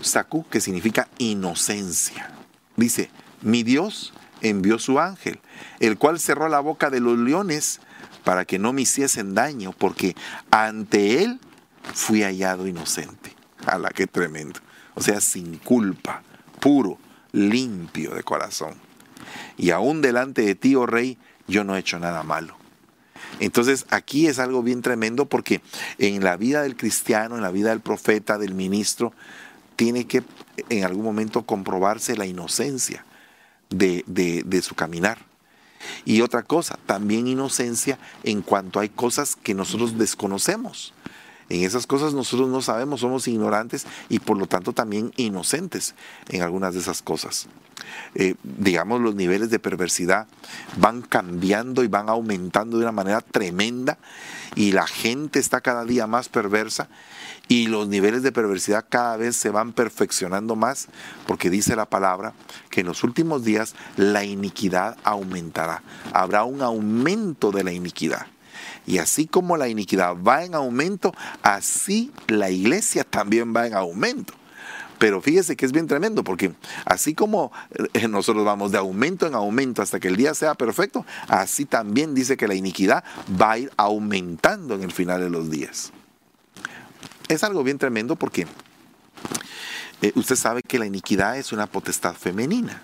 [0.00, 2.30] saku que significa inocencia.
[2.76, 3.10] Dice,
[3.42, 5.40] mi Dios envió su ángel,
[5.80, 7.80] el cual cerró la boca de los leones
[8.24, 10.14] para que no me hiciesen daño, porque
[10.50, 11.40] ante él
[11.94, 13.34] fui hallado inocente.
[13.66, 14.60] ¡Hala, qué tremendo!
[14.94, 16.22] O sea, sin culpa,
[16.60, 16.98] puro,
[17.32, 18.74] limpio de corazón.
[19.56, 22.56] Y aún delante de ti, oh rey, yo no he hecho nada malo.
[23.38, 25.60] Entonces aquí es algo bien tremendo porque
[25.98, 29.12] en la vida del cristiano, en la vida del profeta, del ministro,
[29.76, 30.22] tiene que
[30.68, 33.04] en algún momento comprobarse la inocencia
[33.70, 35.18] de, de, su caminar.
[36.04, 40.92] Y otra cosa, también inocencia en cuanto hay cosas que nosotros desconocemos.
[41.50, 45.94] En esas cosas nosotros no sabemos, somos ignorantes y por lo tanto también inocentes
[46.28, 47.48] en algunas de esas cosas.
[48.14, 50.28] Eh, digamos, los niveles de perversidad
[50.76, 53.98] van cambiando y van aumentando de una manera tremenda
[54.54, 56.88] y la gente está cada día más perversa
[57.48, 60.86] y los niveles de perversidad cada vez se van perfeccionando más
[61.26, 62.32] porque dice la palabra
[62.68, 65.82] que en los últimos días la iniquidad aumentará.
[66.12, 68.26] Habrá un aumento de la iniquidad.
[68.86, 74.34] Y así como la iniquidad va en aumento, así la iglesia también va en aumento.
[75.00, 76.52] Pero fíjese que es bien tremendo, porque
[76.84, 77.52] así como
[77.94, 82.14] eh, nosotros vamos de aumento en aumento hasta que el día sea perfecto, así también
[82.14, 83.02] dice que la iniquidad
[83.40, 85.90] va a ir aumentando en el final de los días.
[87.28, 88.46] Es algo bien tremendo porque
[90.02, 92.82] eh, usted sabe que la iniquidad es una potestad femenina.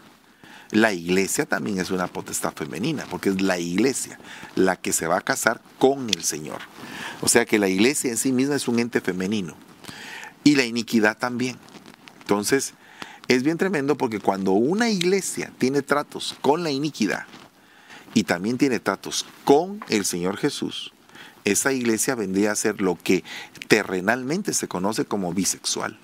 [0.71, 4.19] La iglesia también es una potestad femenina, porque es la iglesia
[4.57, 6.59] la que se va a casar con el Señor.
[7.21, 9.57] O sea que la iglesia en sí misma es un ente femenino.
[10.43, 11.57] Y la iniquidad también.
[12.21, 12.75] Entonces,
[13.29, 17.27] es bien tremendo porque cuando una iglesia tiene tratos con la iniquidad
[18.15, 20.93] y también tiene tratos con el Señor Jesús,
[21.45, 23.23] esa iglesia vendría a ser lo que
[23.69, 25.99] terrenalmente se conoce como bisexual,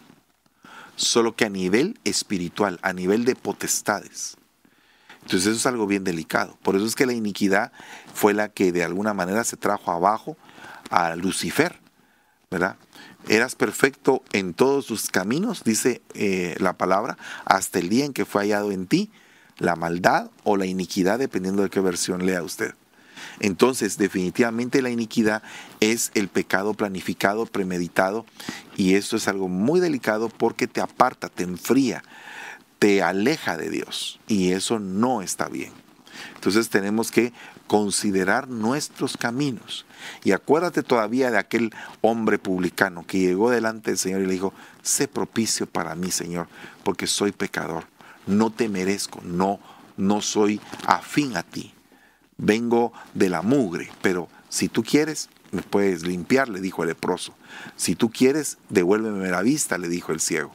[0.94, 4.36] solo que a nivel espiritual, a nivel de potestades.
[5.22, 6.58] Entonces eso es algo bien delicado.
[6.62, 7.72] Por eso es que la iniquidad
[8.14, 10.36] fue la que de alguna manera se trajo abajo
[10.90, 11.78] a Lucifer,
[12.50, 12.76] ¿verdad?
[13.28, 18.24] Eras perfecto en todos tus caminos, dice eh, la palabra, hasta el día en que
[18.24, 19.10] fue hallado en ti
[19.58, 22.74] la maldad o la iniquidad, dependiendo de qué versión lea usted.
[23.40, 25.42] Entonces, definitivamente la iniquidad
[25.80, 28.26] es el pecado planificado, premeditado,
[28.76, 32.02] y eso es algo muy delicado porque te aparta, te enfría,
[32.82, 35.70] te aleja de Dios, y eso no está bien.
[36.34, 37.32] Entonces tenemos que
[37.68, 39.86] considerar nuestros caminos.
[40.24, 44.52] Y acuérdate todavía de aquel hombre publicano que llegó delante del Señor y le dijo,
[44.82, 46.48] sé propicio para mí, Señor,
[46.82, 47.84] porque soy pecador,
[48.26, 49.60] no te merezco, no,
[49.96, 51.72] no soy afín a ti,
[52.36, 57.32] vengo de la mugre, pero si tú quieres, me puedes limpiar, le dijo el leproso.
[57.76, 60.50] Si tú quieres, devuélveme la vista, le dijo el ciego.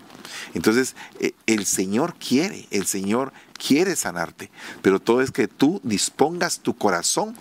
[0.54, 4.50] Entonces, eh, el Señor quiere, el Señor quiere sanarte,
[4.82, 7.36] pero todo es que tú dispongas tu corazón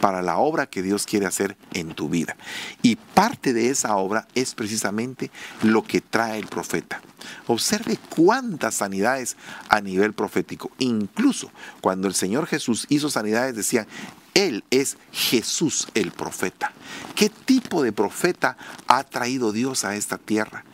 [0.00, 2.36] para la obra que Dios quiere hacer en tu vida.
[2.82, 5.30] Y parte de esa obra es precisamente
[5.62, 7.00] lo que trae el profeta.
[7.46, 9.36] Observe cuántas sanidades
[9.68, 10.70] a nivel profético.
[10.78, 13.86] Incluso cuando el Señor Jesús hizo sanidades decían,
[14.34, 16.72] Él es Jesús el profeta.
[17.14, 20.64] ¿Qué tipo de profeta ha traído Dios a esta tierra?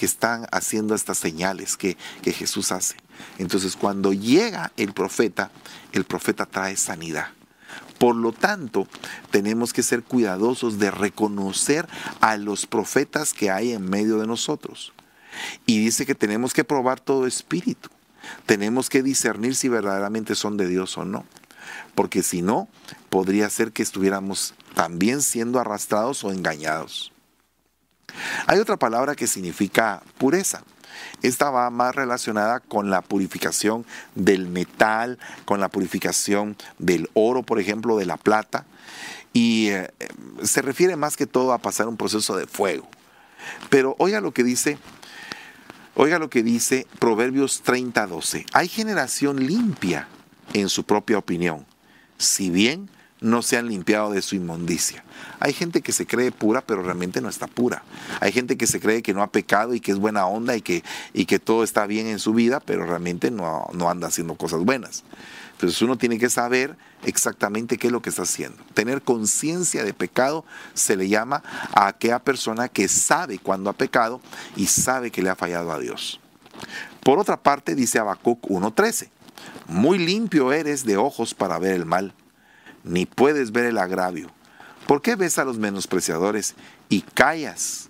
[0.00, 2.96] Que están haciendo estas señales que, que Jesús hace.
[3.36, 5.50] Entonces cuando llega el profeta,
[5.92, 7.26] el profeta trae sanidad.
[7.98, 8.88] Por lo tanto,
[9.30, 11.86] tenemos que ser cuidadosos de reconocer
[12.22, 14.94] a los profetas que hay en medio de nosotros.
[15.66, 17.90] Y dice que tenemos que probar todo espíritu.
[18.46, 21.26] Tenemos que discernir si verdaderamente son de Dios o no.
[21.94, 22.68] Porque si no,
[23.10, 27.12] podría ser que estuviéramos también siendo arrastrados o engañados.
[28.46, 30.62] Hay otra palabra que significa pureza.
[31.22, 33.84] Esta va más relacionada con la purificación
[34.14, 38.64] del metal, con la purificación del oro, por ejemplo, de la plata,
[39.32, 39.90] y eh,
[40.42, 42.88] se refiere más que todo a pasar un proceso de fuego.
[43.68, 44.78] Pero oiga lo que dice,
[45.94, 48.46] oiga lo que dice Proverbios 30:12.
[48.52, 50.08] Hay generación limpia
[50.52, 51.66] en su propia opinión,
[52.18, 52.90] si bien
[53.20, 55.04] no se han limpiado de su inmundicia.
[55.38, 57.82] Hay gente que se cree pura, pero realmente no está pura.
[58.20, 60.62] Hay gente que se cree que no ha pecado y que es buena onda y
[60.62, 64.34] que, y que todo está bien en su vida, pero realmente no, no anda haciendo
[64.34, 65.04] cosas buenas.
[65.52, 68.62] Entonces uno tiene que saber exactamente qué es lo que está haciendo.
[68.72, 71.42] Tener conciencia de pecado se le llama
[71.74, 74.22] a aquella persona que sabe cuando ha pecado
[74.56, 76.18] y sabe que le ha fallado a Dios.
[77.04, 79.10] Por otra parte, dice Habacuc 1.13,
[79.66, 82.14] muy limpio eres de ojos para ver el mal
[82.84, 84.30] ni puedes ver el agravio.
[84.86, 86.54] ¿Por qué ves a los menospreciadores
[86.88, 87.88] y callas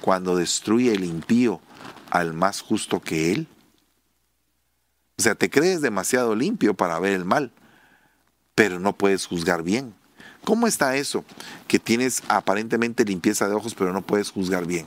[0.00, 1.60] cuando destruye el impío
[2.10, 3.46] al más justo que él?
[5.18, 7.52] O sea, te crees demasiado limpio para ver el mal,
[8.54, 9.94] pero no puedes juzgar bien.
[10.44, 11.24] ¿Cómo está eso?
[11.68, 14.86] Que tienes aparentemente limpieza de ojos, pero no puedes juzgar bien.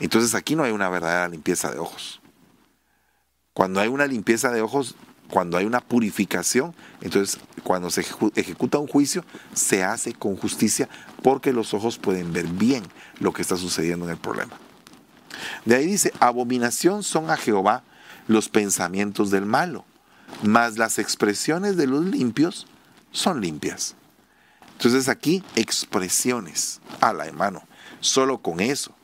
[0.00, 2.20] Entonces aquí no hay una verdadera limpieza de ojos.
[3.52, 4.94] Cuando hay una limpieza de ojos,
[5.30, 8.04] cuando hay una purificación, entonces cuando se
[8.34, 9.24] ejecuta un juicio,
[9.54, 10.88] se hace con justicia
[11.22, 12.82] porque los ojos pueden ver bien
[13.18, 14.52] lo que está sucediendo en el problema.
[15.64, 17.82] De ahí dice, abominación son a Jehová
[18.26, 19.84] los pensamientos del malo,
[20.42, 22.66] mas las expresiones de los limpios
[23.12, 23.94] son limpias.
[24.72, 26.80] Entonces aquí expresiones.
[27.00, 27.62] A la hermano,
[28.00, 28.94] solo con eso.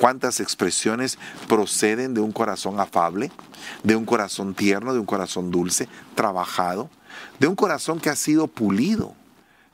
[0.00, 1.18] ¿Cuántas expresiones
[1.48, 3.30] proceden de un corazón afable,
[3.82, 6.90] de un corazón tierno, de un corazón dulce, trabajado,
[7.40, 9.14] de un corazón que ha sido pulido,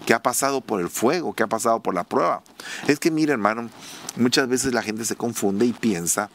[0.07, 2.43] que ha pasado por el fuego, que ha pasado por la prueba?
[2.87, 3.69] Es que mire hermano,
[4.17, 6.31] muchas veces la gente se confunde y piensa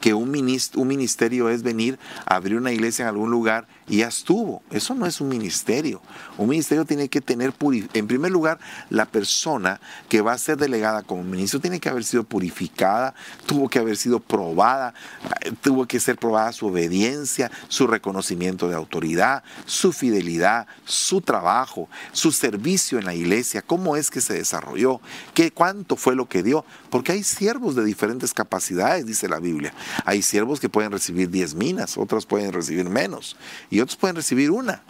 [0.00, 4.62] que un, ministerio es venir a abrir una iglesia en algún lugar y ya estuvo.
[4.70, 6.00] Eso no es un ministerio.
[6.36, 7.54] Un ministerio tiene que tener,
[7.94, 8.58] en primer lugar,
[8.90, 13.14] la persona que va a ser delegada como ministro tiene que haber sido purificada,
[13.46, 14.94] tuvo que haber sido probada,
[15.40, 21.88] eh, tuvo que ser probada su obediencia, su reconocimiento de autoridad, su fidelidad, su trabajo,
[22.12, 25.00] su servicio en la iglesia, cómo es que se desarrolló,
[25.34, 29.72] qué cuánto fue lo que dio, porque hay siervos de diferentes capacidades, dice la Biblia.
[30.04, 33.36] Hay siervos que pueden recibir 10 minas, otros pueden recibir menos
[33.70, 34.82] y otros pueden recibir una.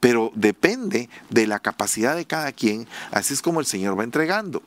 [0.00, 4.62] Pero depende de la capacidad de cada quien, así es como el Señor va entregando.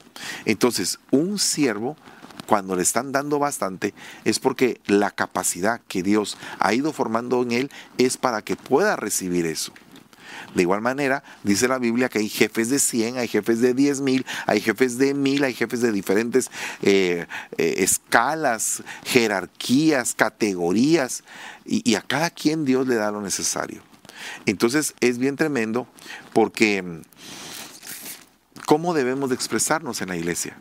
[0.45, 1.97] Entonces, un siervo
[2.45, 3.93] cuando le están dando bastante
[4.25, 8.95] es porque la capacidad que Dios ha ido formando en él es para que pueda
[8.95, 9.73] recibir eso.
[10.53, 14.01] De igual manera, dice la Biblia que hay jefes de 100, hay jefes de 10
[14.01, 16.51] mil, hay jefes de mil, hay jefes de diferentes
[16.81, 17.25] eh,
[17.57, 21.23] eh, escalas, jerarquías, categorías,
[21.65, 23.81] y, a cada quien Dios le da lo necesario.
[24.45, 25.87] Entonces es bien tremendo
[26.33, 27.01] porque
[28.65, 30.57] ¿cómo debemos de expresarnos en la iglesia?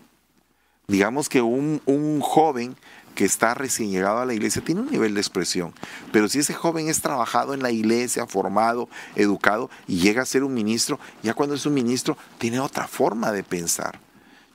[0.88, 2.76] Digamos que un joven
[3.14, 5.72] que está recién llegado a la iglesia tiene un nivel de expresión,
[6.12, 10.44] pero si ese joven es trabajado en la iglesia, formado, educado y llega a ser
[10.44, 13.98] un ministro, ya cuando es un ministro tiene otra forma de pensar.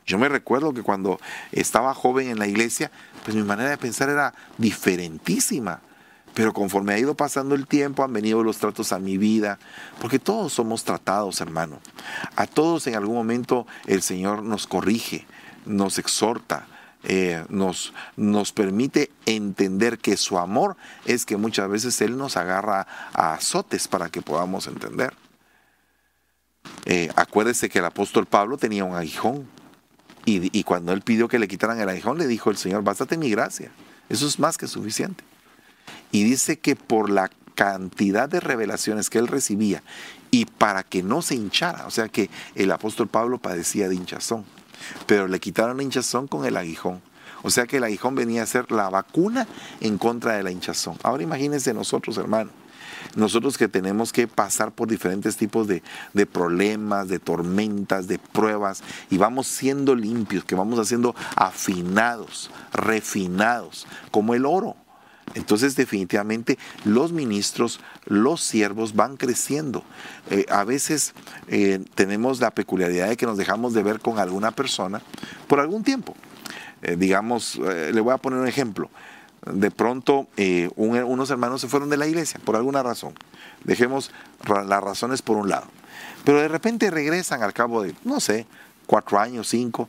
[0.06, 1.20] Yo me recuerdo que cuando
[1.52, 2.92] estaba joven en la iglesia,
[3.26, 5.82] pues mi manera de pensar era diferentísima.
[6.34, 9.60] Pero conforme ha ido pasando el tiempo, han venido los tratos a mi vida,
[10.00, 11.80] porque todos somos tratados, hermano.
[12.36, 15.26] A todos en algún momento el Señor nos corrige,
[15.66, 16.68] nos exhorta,
[17.10, 22.86] eh, nos, nos permite entender que su amor es que muchas veces Él nos agarra
[23.14, 25.14] a azotes para que podamos entender.
[26.84, 29.48] Eh, acuérdese que el apóstol Pablo tenía un aguijón
[30.26, 33.16] y, y, cuando él pidió que le quitaran el aguijón le dijo el Señor, bástate
[33.16, 33.72] mi gracia,
[34.10, 35.24] eso es más que suficiente.
[36.12, 39.82] Y dice que por la cantidad de revelaciones que él recibía
[40.30, 44.57] y para que no se hinchara, o sea que el apóstol Pablo padecía de hinchazón
[45.06, 47.02] pero le quitaron la hinchazón con el aguijón.
[47.44, 49.48] O sea que el aguijón venía a ser la vacuna
[49.80, 50.98] en contra de la hinchazón.
[51.04, 52.50] Ahora imagínense nosotros, hermano.
[53.16, 55.82] Nosotros que tenemos que pasar por diferentes tipos de,
[56.14, 63.88] de, problemas, de tormentas, de pruebas, y vamos siendo limpios, que vamos haciendo afinados, refinados,
[64.12, 64.76] como el oro.
[65.36, 69.84] Entonces definitivamente los ministros, los siervos van creciendo.
[70.30, 71.14] Eh, a veces
[71.48, 75.02] eh, tenemos la peculiaridad de que nos dejamos de ver con alguna persona
[75.48, 76.16] por algún tiempo.
[76.82, 78.90] Eh, digamos, le voy a poner un ejemplo.
[79.46, 80.28] De pronto
[80.76, 83.14] unos hermanos se fueron de la iglesia por alguna razón.
[83.64, 84.12] Dejemos
[84.46, 85.68] las razones por un lado.
[86.26, 88.46] Pero de repente regresan al cabo de, no sé,
[88.86, 89.88] cuatro años, cinco,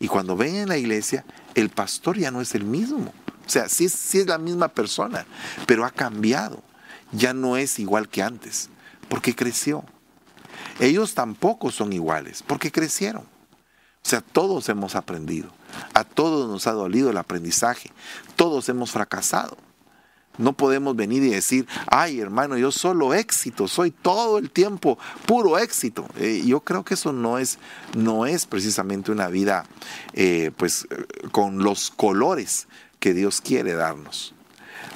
[0.00, 1.24] y cuando ven en la iglesia,
[1.54, 3.12] el pastor ya no es el mismo
[3.46, 5.24] o sea, sí, es la misma persona,
[5.66, 6.62] pero ha cambiado.
[7.12, 8.68] Ya no es igual que antes,
[9.08, 9.84] porque creció.
[10.80, 13.22] Ellos tampoco son iguales, porque crecieron.
[13.22, 15.50] O sea, todos hemos aprendido.
[15.94, 17.92] A todos nos ha dolido el aprendizaje.
[18.34, 19.56] Todos hemos fracasado.
[20.38, 25.58] No podemos venir y decir, ay hermano, yo solo éxito, soy todo el tiempo puro
[25.58, 26.06] éxito.
[26.18, 27.58] Eh, yo creo que eso no es,
[27.96, 29.64] no es precisamente una vida
[30.12, 32.68] eh, pues, eh, con los colores
[32.98, 34.34] que Dios quiere darnos.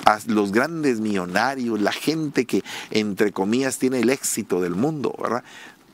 [0.05, 5.45] A los grandes millonarios, la gente que entre comillas tiene el éxito del mundo, ¿verdad?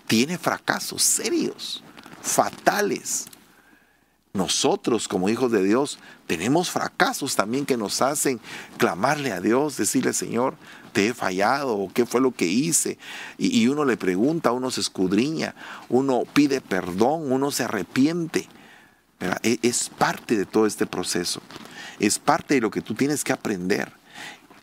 [0.06, 1.82] Tiene fracasos serios,
[2.22, 3.26] fatales.
[4.32, 8.38] Nosotros como hijos de Dios tenemos fracasos también que nos hacen
[8.76, 10.56] clamarle a Dios, decirle Señor,
[10.92, 12.98] te he fallado, qué fue lo que hice.
[13.38, 15.54] Y, uno le pregunta, uno se escudriña,
[15.88, 18.48] uno pide perdón, uno se arrepiente.
[19.42, 21.40] E, es parte de todo este proceso
[22.00, 23.92] es parte de lo que tú tienes que aprender.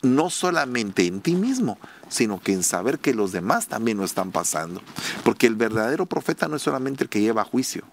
[0.02, 1.78] No solamente en ti mismo,
[2.10, 4.82] sino que en saber que los demás también lo están pasando.
[5.24, 7.84] Porque el verdadero profeta no es solamente el que lleva juicio.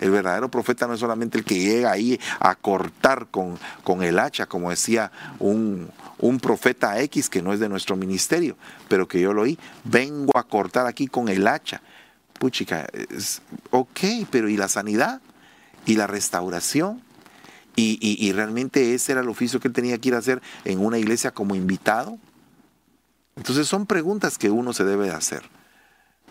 [0.00, 4.18] El verdadero profeta no es solamente el que llega ahí a cortar con, con el
[4.18, 8.56] hacha, como decía un, un profeta X que no es de nuestro ministerio,
[8.88, 11.82] pero que yo lo oí, vengo a cortar aquí con el hacha.
[12.38, 14.00] Puchica, es, ok,
[14.30, 15.20] pero ¿y la sanidad?
[15.86, 17.02] ¿Y la restauración?
[17.80, 20.98] Y, realmente ese era el oficio que él tenía que ir a hacer en una
[20.98, 22.18] iglesia como invitado.
[23.36, 25.42] Entonces son preguntas que uno se debe de hacer.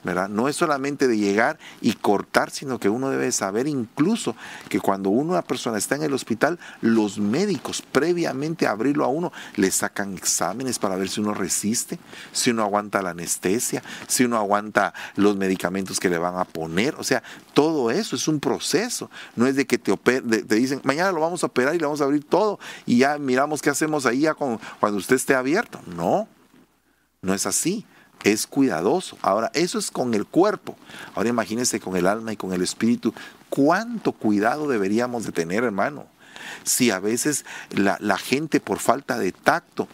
[0.04, 4.36] No es solamente de llegar y cortar, sino que uno debe saber incluso
[4.70, 9.34] que cuando una persona está en el hospital, los médicos previamente a abrirlo a uno
[9.56, 12.00] le sacan exámenes para ver si uno resiste,
[12.32, 16.96] si uno aguanta la anestesia, si uno aguanta los medicamentos que le van a poner.
[16.96, 17.22] O sea,
[17.54, 19.10] todo eso es un proceso.
[19.36, 19.96] No es de que te,
[20.56, 23.62] dicen, mañana lo vamos a operar y le vamos a abrir todo y ya miramos
[23.62, 24.26] qué hacemos ahí
[24.80, 25.82] cuando usted esté abierto.
[25.86, 26.28] No,
[27.22, 27.86] no es así
[28.24, 29.18] es cuidadoso.
[29.22, 30.76] Ahora, eso es con el cuerpo.
[31.16, 33.14] Ahora imagínense con el alma y con el espíritu.
[33.50, 36.06] ¿Cuánto cuidado deberíamos de tener, hermano?
[36.64, 39.88] Si a veces la, gente por falta de tacto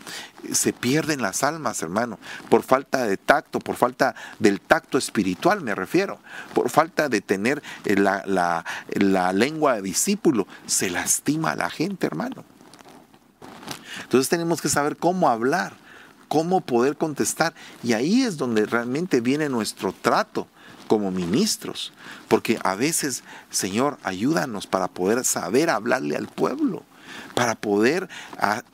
[0.51, 2.19] se pierden las almas, hermano,
[2.49, 6.19] por falta de tacto, por falta del tacto espiritual me refiero,
[6.53, 12.07] por falta de tener la, la, la lengua de discípulo, se lastima a la gente,
[12.07, 12.43] hermano.
[14.03, 15.82] Entonces tenemos que saber cómo hablar
[16.33, 17.53] cómo poder contestar.
[17.83, 20.47] Y ahí es donde realmente viene nuestro trato
[20.87, 21.93] como ministros.
[22.27, 26.81] Porque a veces, Señor, ayúdanos para poder saber hablarle al pueblo
[27.35, 28.09] para poder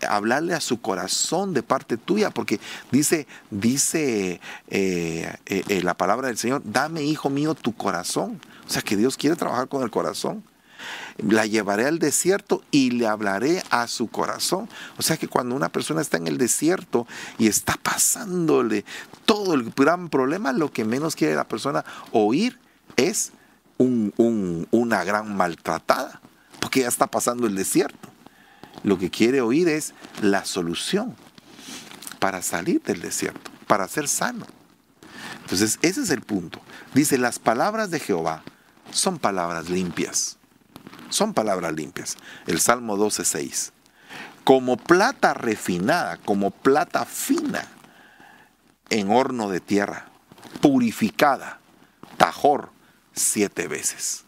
[0.07, 4.39] hablarle a su corazón de parte tuya, porque dice, dice
[4.69, 8.39] eh, eh, eh, la palabra del Señor, dame, hijo mío, tu corazón.
[8.65, 10.43] O sea que Dios quiere trabajar con el corazón
[11.27, 14.69] la llevaré al desierto y le hablaré a su corazón.
[14.97, 17.07] O sea que cuando una persona está en el desierto
[17.37, 18.85] y está pasándole
[19.25, 22.59] todo el gran problema, lo que menos quiere la persona oír
[22.95, 23.31] es
[23.77, 26.19] una gran maltratada,
[26.59, 28.09] porque ya está pasando el desierto.
[28.83, 31.15] Lo que quiere oír es la solución
[32.19, 34.45] para salir del desierto, para ser sano.
[35.41, 36.61] Entonces, ese es el punto.
[36.93, 38.43] Dice, las palabras de Jehová
[38.91, 40.38] son palabras limpias
[41.09, 42.17] son palabras limpias.
[42.47, 43.71] El Salmo 12.6.
[44.43, 47.67] Como plata refinada, como plata fina
[48.89, 50.07] en horno de tierra,
[50.61, 51.59] purificada,
[52.17, 52.71] tajor
[53.13, 54.23] siete veces.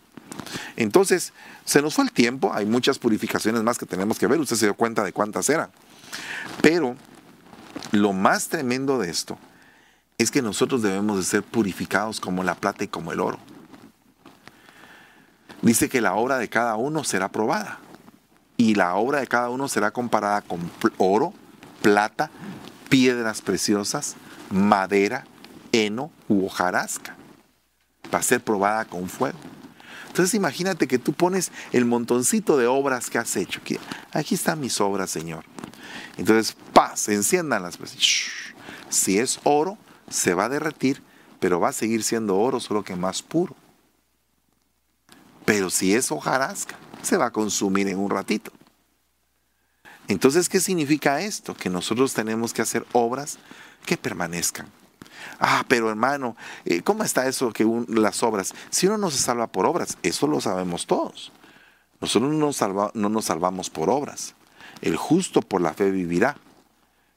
[0.76, 1.34] Entonces,
[1.66, 4.66] se nos fue el tiempo, hay muchas purificaciones más que tenemos que ver, usted se
[4.66, 5.72] dio cuenta de cuántas eran.
[6.62, 6.96] Pero
[7.92, 9.38] lo más tremendo de esto
[10.18, 13.40] es que nosotros debemos de ser purificados como la plata y como el oro
[15.62, 17.80] dice que la obra de cada uno será probada.
[18.58, 20.60] Y la obra de cada uno será comparada con
[20.98, 21.34] oro,
[21.82, 22.30] plata,
[22.90, 24.16] piedras preciosas,
[24.52, 25.26] madera,
[25.72, 27.16] heno u hojarasca.
[28.14, 29.38] Va a ser probada con fuego.
[30.08, 33.62] Entonces imagínate que tú pones el montoncito de obras que has hecho.
[34.12, 35.46] Aquí están mis obras, Señor.
[36.18, 37.78] Entonces, paz, enciéndanlas.
[37.78, 37.96] Pues,
[38.90, 39.78] si es oro,
[40.10, 41.02] se va a derretir,
[41.40, 43.56] pero va a seguir siendo oro, solo que más puro.
[45.46, 48.52] Pero si es hojarasca, se va a consumir en un ratito.
[50.08, 51.56] Entonces, ¿qué significa esto?
[51.56, 53.40] Que nosotros tenemos que hacer obras
[53.86, 54.68] que permanezcan.
[55.40, 56.36] Ah, pero hermano,
[56.66, 58.54] eh, ¿cómo está eso que las obras?
[58.70, 61.32] Si uno no se salva por obras, eso lo sabemos todos.
[62.00, 64.36] Nosotros no, no nos salvamos por obras.
[64.82, 66.38] El justo por la fe vivirá.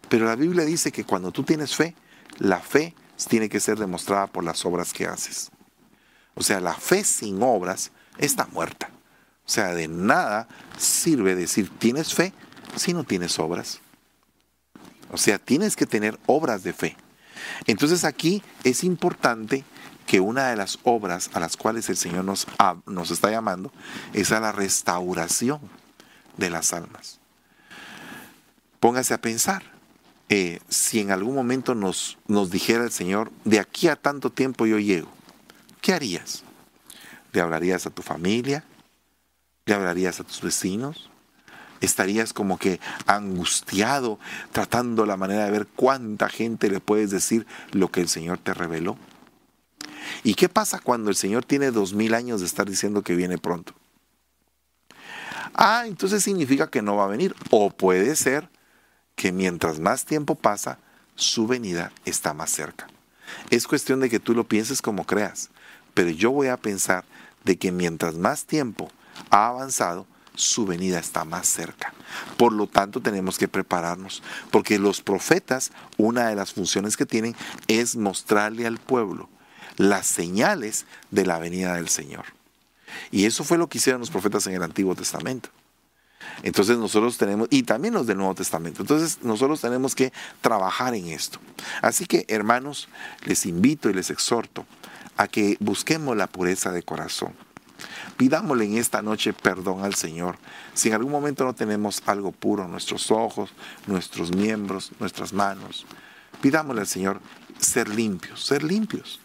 [0.08, 1.94] Pero la Biblia dice que cuando tú tienes fe,
[2.38, 2.94] la fe
[3.28, 5.50] tiene que ser demostrada por las obras que haces.
[6.34, 8.90] O sea, la fe sin obras está muerta.
[9.46, 10.48] O sea, de nada
[10.78, 12.32] sirve decir tienes fe
[12.76, 13.80] si no tienes obras.
[15.10, 16.96] O sea, tienes que tener obras de fe.
[17.66, 19.64] Entonces aquí es importante
[20.06, 22.46] que una de las obras a las cuales el Señor nos,
[22.86, 23.72] nos está llamando
[24.12, 25.60] es a la restauración
[26.36, 27.20] de las almas.
[28.80, 29.62] Póngase a pensar,
[30.28, 34.66] eh, si en algún momento nos, nos dijera el Señor, de aquí a tanto tiempo
[34.66, 35.08] yo llego,
[35.80, 36.44] ¿qué harías?
[37.34, 38.64] ¿Le hablarías a tu familia?
[39.66, 41.10] ¿Le hablarías a tus vecinos?
[41.80, 44.20] ¿Estarías como que angustiado
[44.52, 48.54] tratando la manera de ver cuánta gente le puedes decir lo que el Señor te
[48.54, 48.96] reveló?
[50.22, 53.36] ¿Y qué pasa cuando el Señor tiene dos mil años de estar diciendo que viene
[53.36, 53.74] pronto?
[55.54, 57.34] Ah, entonces significa que no va a venir.
[57.50, 58.48] O puede ser
[59.16, 60.78] que mientras más tiempo pasa,
[61.16, 62.86] su venida está más cerca.
[63.50, 65.50] Es cuestión de que tú lo pienses como creas.
[65.94, 67.04] Pero yo voy a pensar
[67.44, 68.90] de que mientras más tiempo
[69.30, 71.94] ha avanzado, su venida está más cerca.
[72.36, 77.36] Por lo tanto, tenemos que prepararnos, porque los profetas, una de las funciones que tienen
[77.68, 79.28] es mostrarle al pueblo
[79.76, 82.24] las señales de la venida del Señor.
[83.10, 85.50] Y eso fue lo que hicieron los profetas en el Antiguo Testamento.
[86.42, 91.08] Entonces nosotros tenemos, y también los del Nuevo Testamento, entonces nosotros tenemos que trabajar en
[91.08, 91.38] esto.
[91.82, 92.88] Así que hermanos,
[93.24, 94.66] les invito y les exhorto
[95.16, 97.32] a que busquemos la pureza de corazón.
[98.16, 100.38] Pidámosle en esta noche perdón al Señor.
[100.74, 103.50] Si en algún momento no tenemos algo puro, nuestros ojos,
[103.86, 105.86] nuestros miembros, nuestras manos,
[106.40, 107.20] pidámosle al Señor
[107.58, 109.20] ser limpios, ser limpios.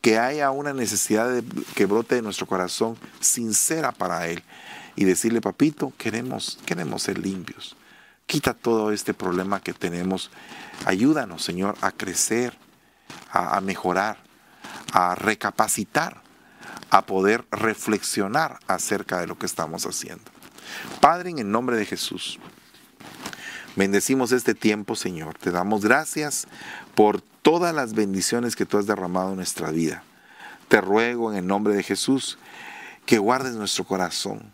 [0.00, 1.42] que haya una necesidad
[1.74, 4.42] que brote de nuestro corazón sincera para Él
[4.96, 7.74] y decirle, papito, queremos, queremos ser limpios.
[8.26, 10.30] Quita todo este problema que tenemos.
[10.84, 12.52] Ayúdanos, Señor, a crecer,
[13.32, 14.18] a mejorar,
[14.92, 16.22] a recapacitar,
[16.90, 20.24] a poder reflexionar acerca de lo que estamos haciendo.
[21.00, 22.38] Padre, en el nombre de Jesús,
[23.76, 25.36] bendecimos este tiempo, Señor.
[25.38, 26.46] Te damos gracias
[26.94, 30.04] por todas las bendiciones que tú has derramado en nuestra vida.
[30.68, 32.38] Te ruego en el nombre de Jesús
[33.04, 34.52] que guardes nuestro corazón,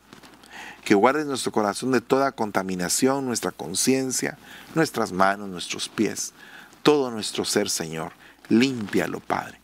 [0.84, 4.38] que guardes nuestro corazón de toda contaminación, nuestra conciencia,
[4.74, 6.32] nuestras manos, nuestros pies,
[6.82, 8.12] todo nuestro ser, Señor.
[8.48, 9.59] Límpialo, Padre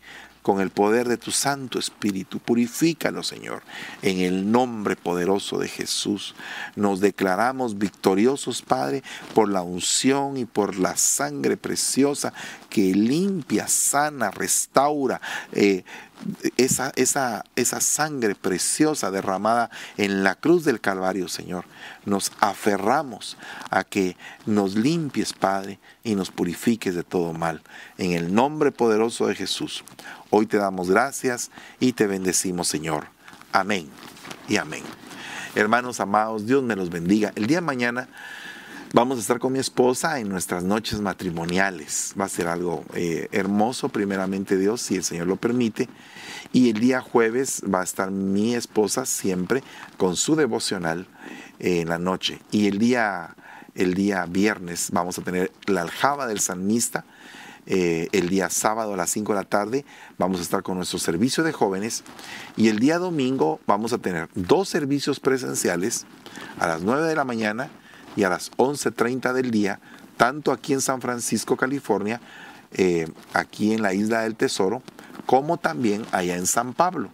[0.47, 2.39] con el poder de tu Santo Espíritu.
[2.39, 3.65] Purifícalo, Señor.
[4.01, 6.37] En el nombre poderoso de Jesús
[6.77, 9.03] nos declaramos victoriosos, Padre,
[9.35, 12.33] por la unción y por la sangre preciosa
[12.71, 15.21] que limpia, sana, restaura.
[15.51, 15.83] Eh,
[16.57, 21.65] esa, esa, esa sangre preciosa derramada en la cruz del Calvario, Señor.
[22.05, 23.37] Nos aferramos
[23.71, 27.63] a que nos limpies, Padre, y nos purifiques de todo mal.
[27.99, 29.85] En el nombre poderoso de Jesús,
[30.31, 31.51] hoy te damos gracias
[31.81, 33.07] y te bendecimos, Señor.
[33.53, 33.89] Amén
[34.49, 34.83] y amén.
[35.55, 37.33] Hermanos amados, Dios me los bendiga.
[37.35, 38.09] El día de mañana
[38.93, 42.15] Vamos a estar con mi esposa en nuestras noches matrimoniales.
[42.19, 45.89] Va a ser algo eh, hermoso, primeramente Dios, si el Señor lo permite.
[46.53, 49.63] Y el día jueves va a estar mi esposa siempre
[49.97, 51.09] con su devocional
[51.59, 52.39] eh, en la noche.
[52.53, 53.35] Y el día,
[53.75, 57.05] el día viernes vamos a tener la aljaba del salmista.
[57.67, 59.85] Eh, el día sábado a las 5 de la tarde
[60.17, 62.05] vamos a estar con nuestro servicio de jóvenes
[62.57, 66.07] y el día domingo vamos a tener dos servicios presenciales
[66.61, 67.69] a las 9 de la mañana
[68.17, 69.79] y a las 11.30 del día,
[70.17, 72.21] tanto aquí en San Francisco, California,
[72.73, 74.83] eh, aquí en la Isla del Tesoro,
[75.27, 77.11] como también allá en San Pablo,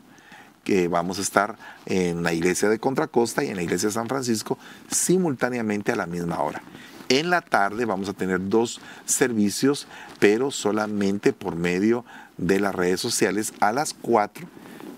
[0.64, 4.08] que vamos a estar en la iglesia de Contracosta y en la iglesia de San
[4.08, 4.58] Francisco
[4.90, 6.62] simultáneamente a la misma hora.
[7.08, 9.86] En la tarde vamos a tener dos servicios,
[10.18, 12.04] pero solamente por medio
[12.38, 14.46] de las redes sociales a las 4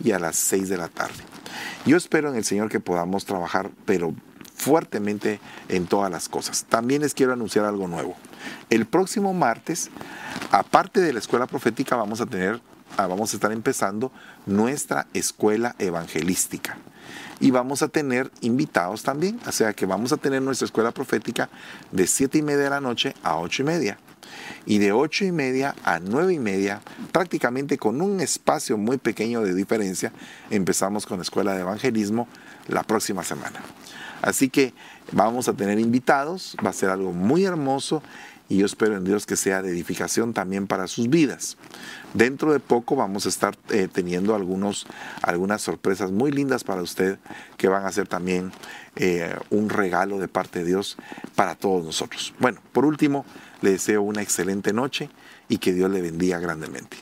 [0.04, 1.24] y a las 6 de la tarde.
[1.86, 4.14] Yo espero en el Señor que podamos trabajar, pero
[4.54, 6.64] fuertemente en todas las cosas.
[6.64, 8.16] También les quiero anunciar algo nuevo.
[8.70, 9.90] El próximo martes,
[10.50, 12.60] aparte de la escuela profética, vamos a tener,
[12.96, 14.12] ah, vamos a estar empezando
[14.46, 16.78] nuestra escuela evangelística.
[17.40, 21.48] Y vamos a tener invitados también, o sea que vamos a tener nuestra escuela profética
[21.90, 23.98] de 7 y media de la noche a 8 y media.
[24.66, 26.80] Y de 8 y media a 9 y media,
[27.12, 30.12] prácticamente con un espacio muy pequeño de diferencia,
[30.50, 32.28] empezamos con la escuela de evangelismo
[32.68, 33.60] la próxima semana.
[34.24, 34.72] Así que
[35.12, 38.02] vamos a tener invitados, va a ser algo muy hermoso
[38.48, 41.58] y yo espero en Dios que sea de edificación también para sus vidas.
[42.14, 44.86] Dentro de poco vamos a estar eh, teniendo algunos,
[45.20, 47.18] algunas sorpresas muy lindas para usted
[47.58, 48.50] que van a ser también
[48.96, 50.96] eh, un regalo de parte de Dios
[51.34, 52.32] para todos nosotros.
[52.38, 53.26] Bueno, por último,
[53.60, 55.10] le deseo una excelente noche
[55.50, 56.96] y que Dios le bendiga grandemente.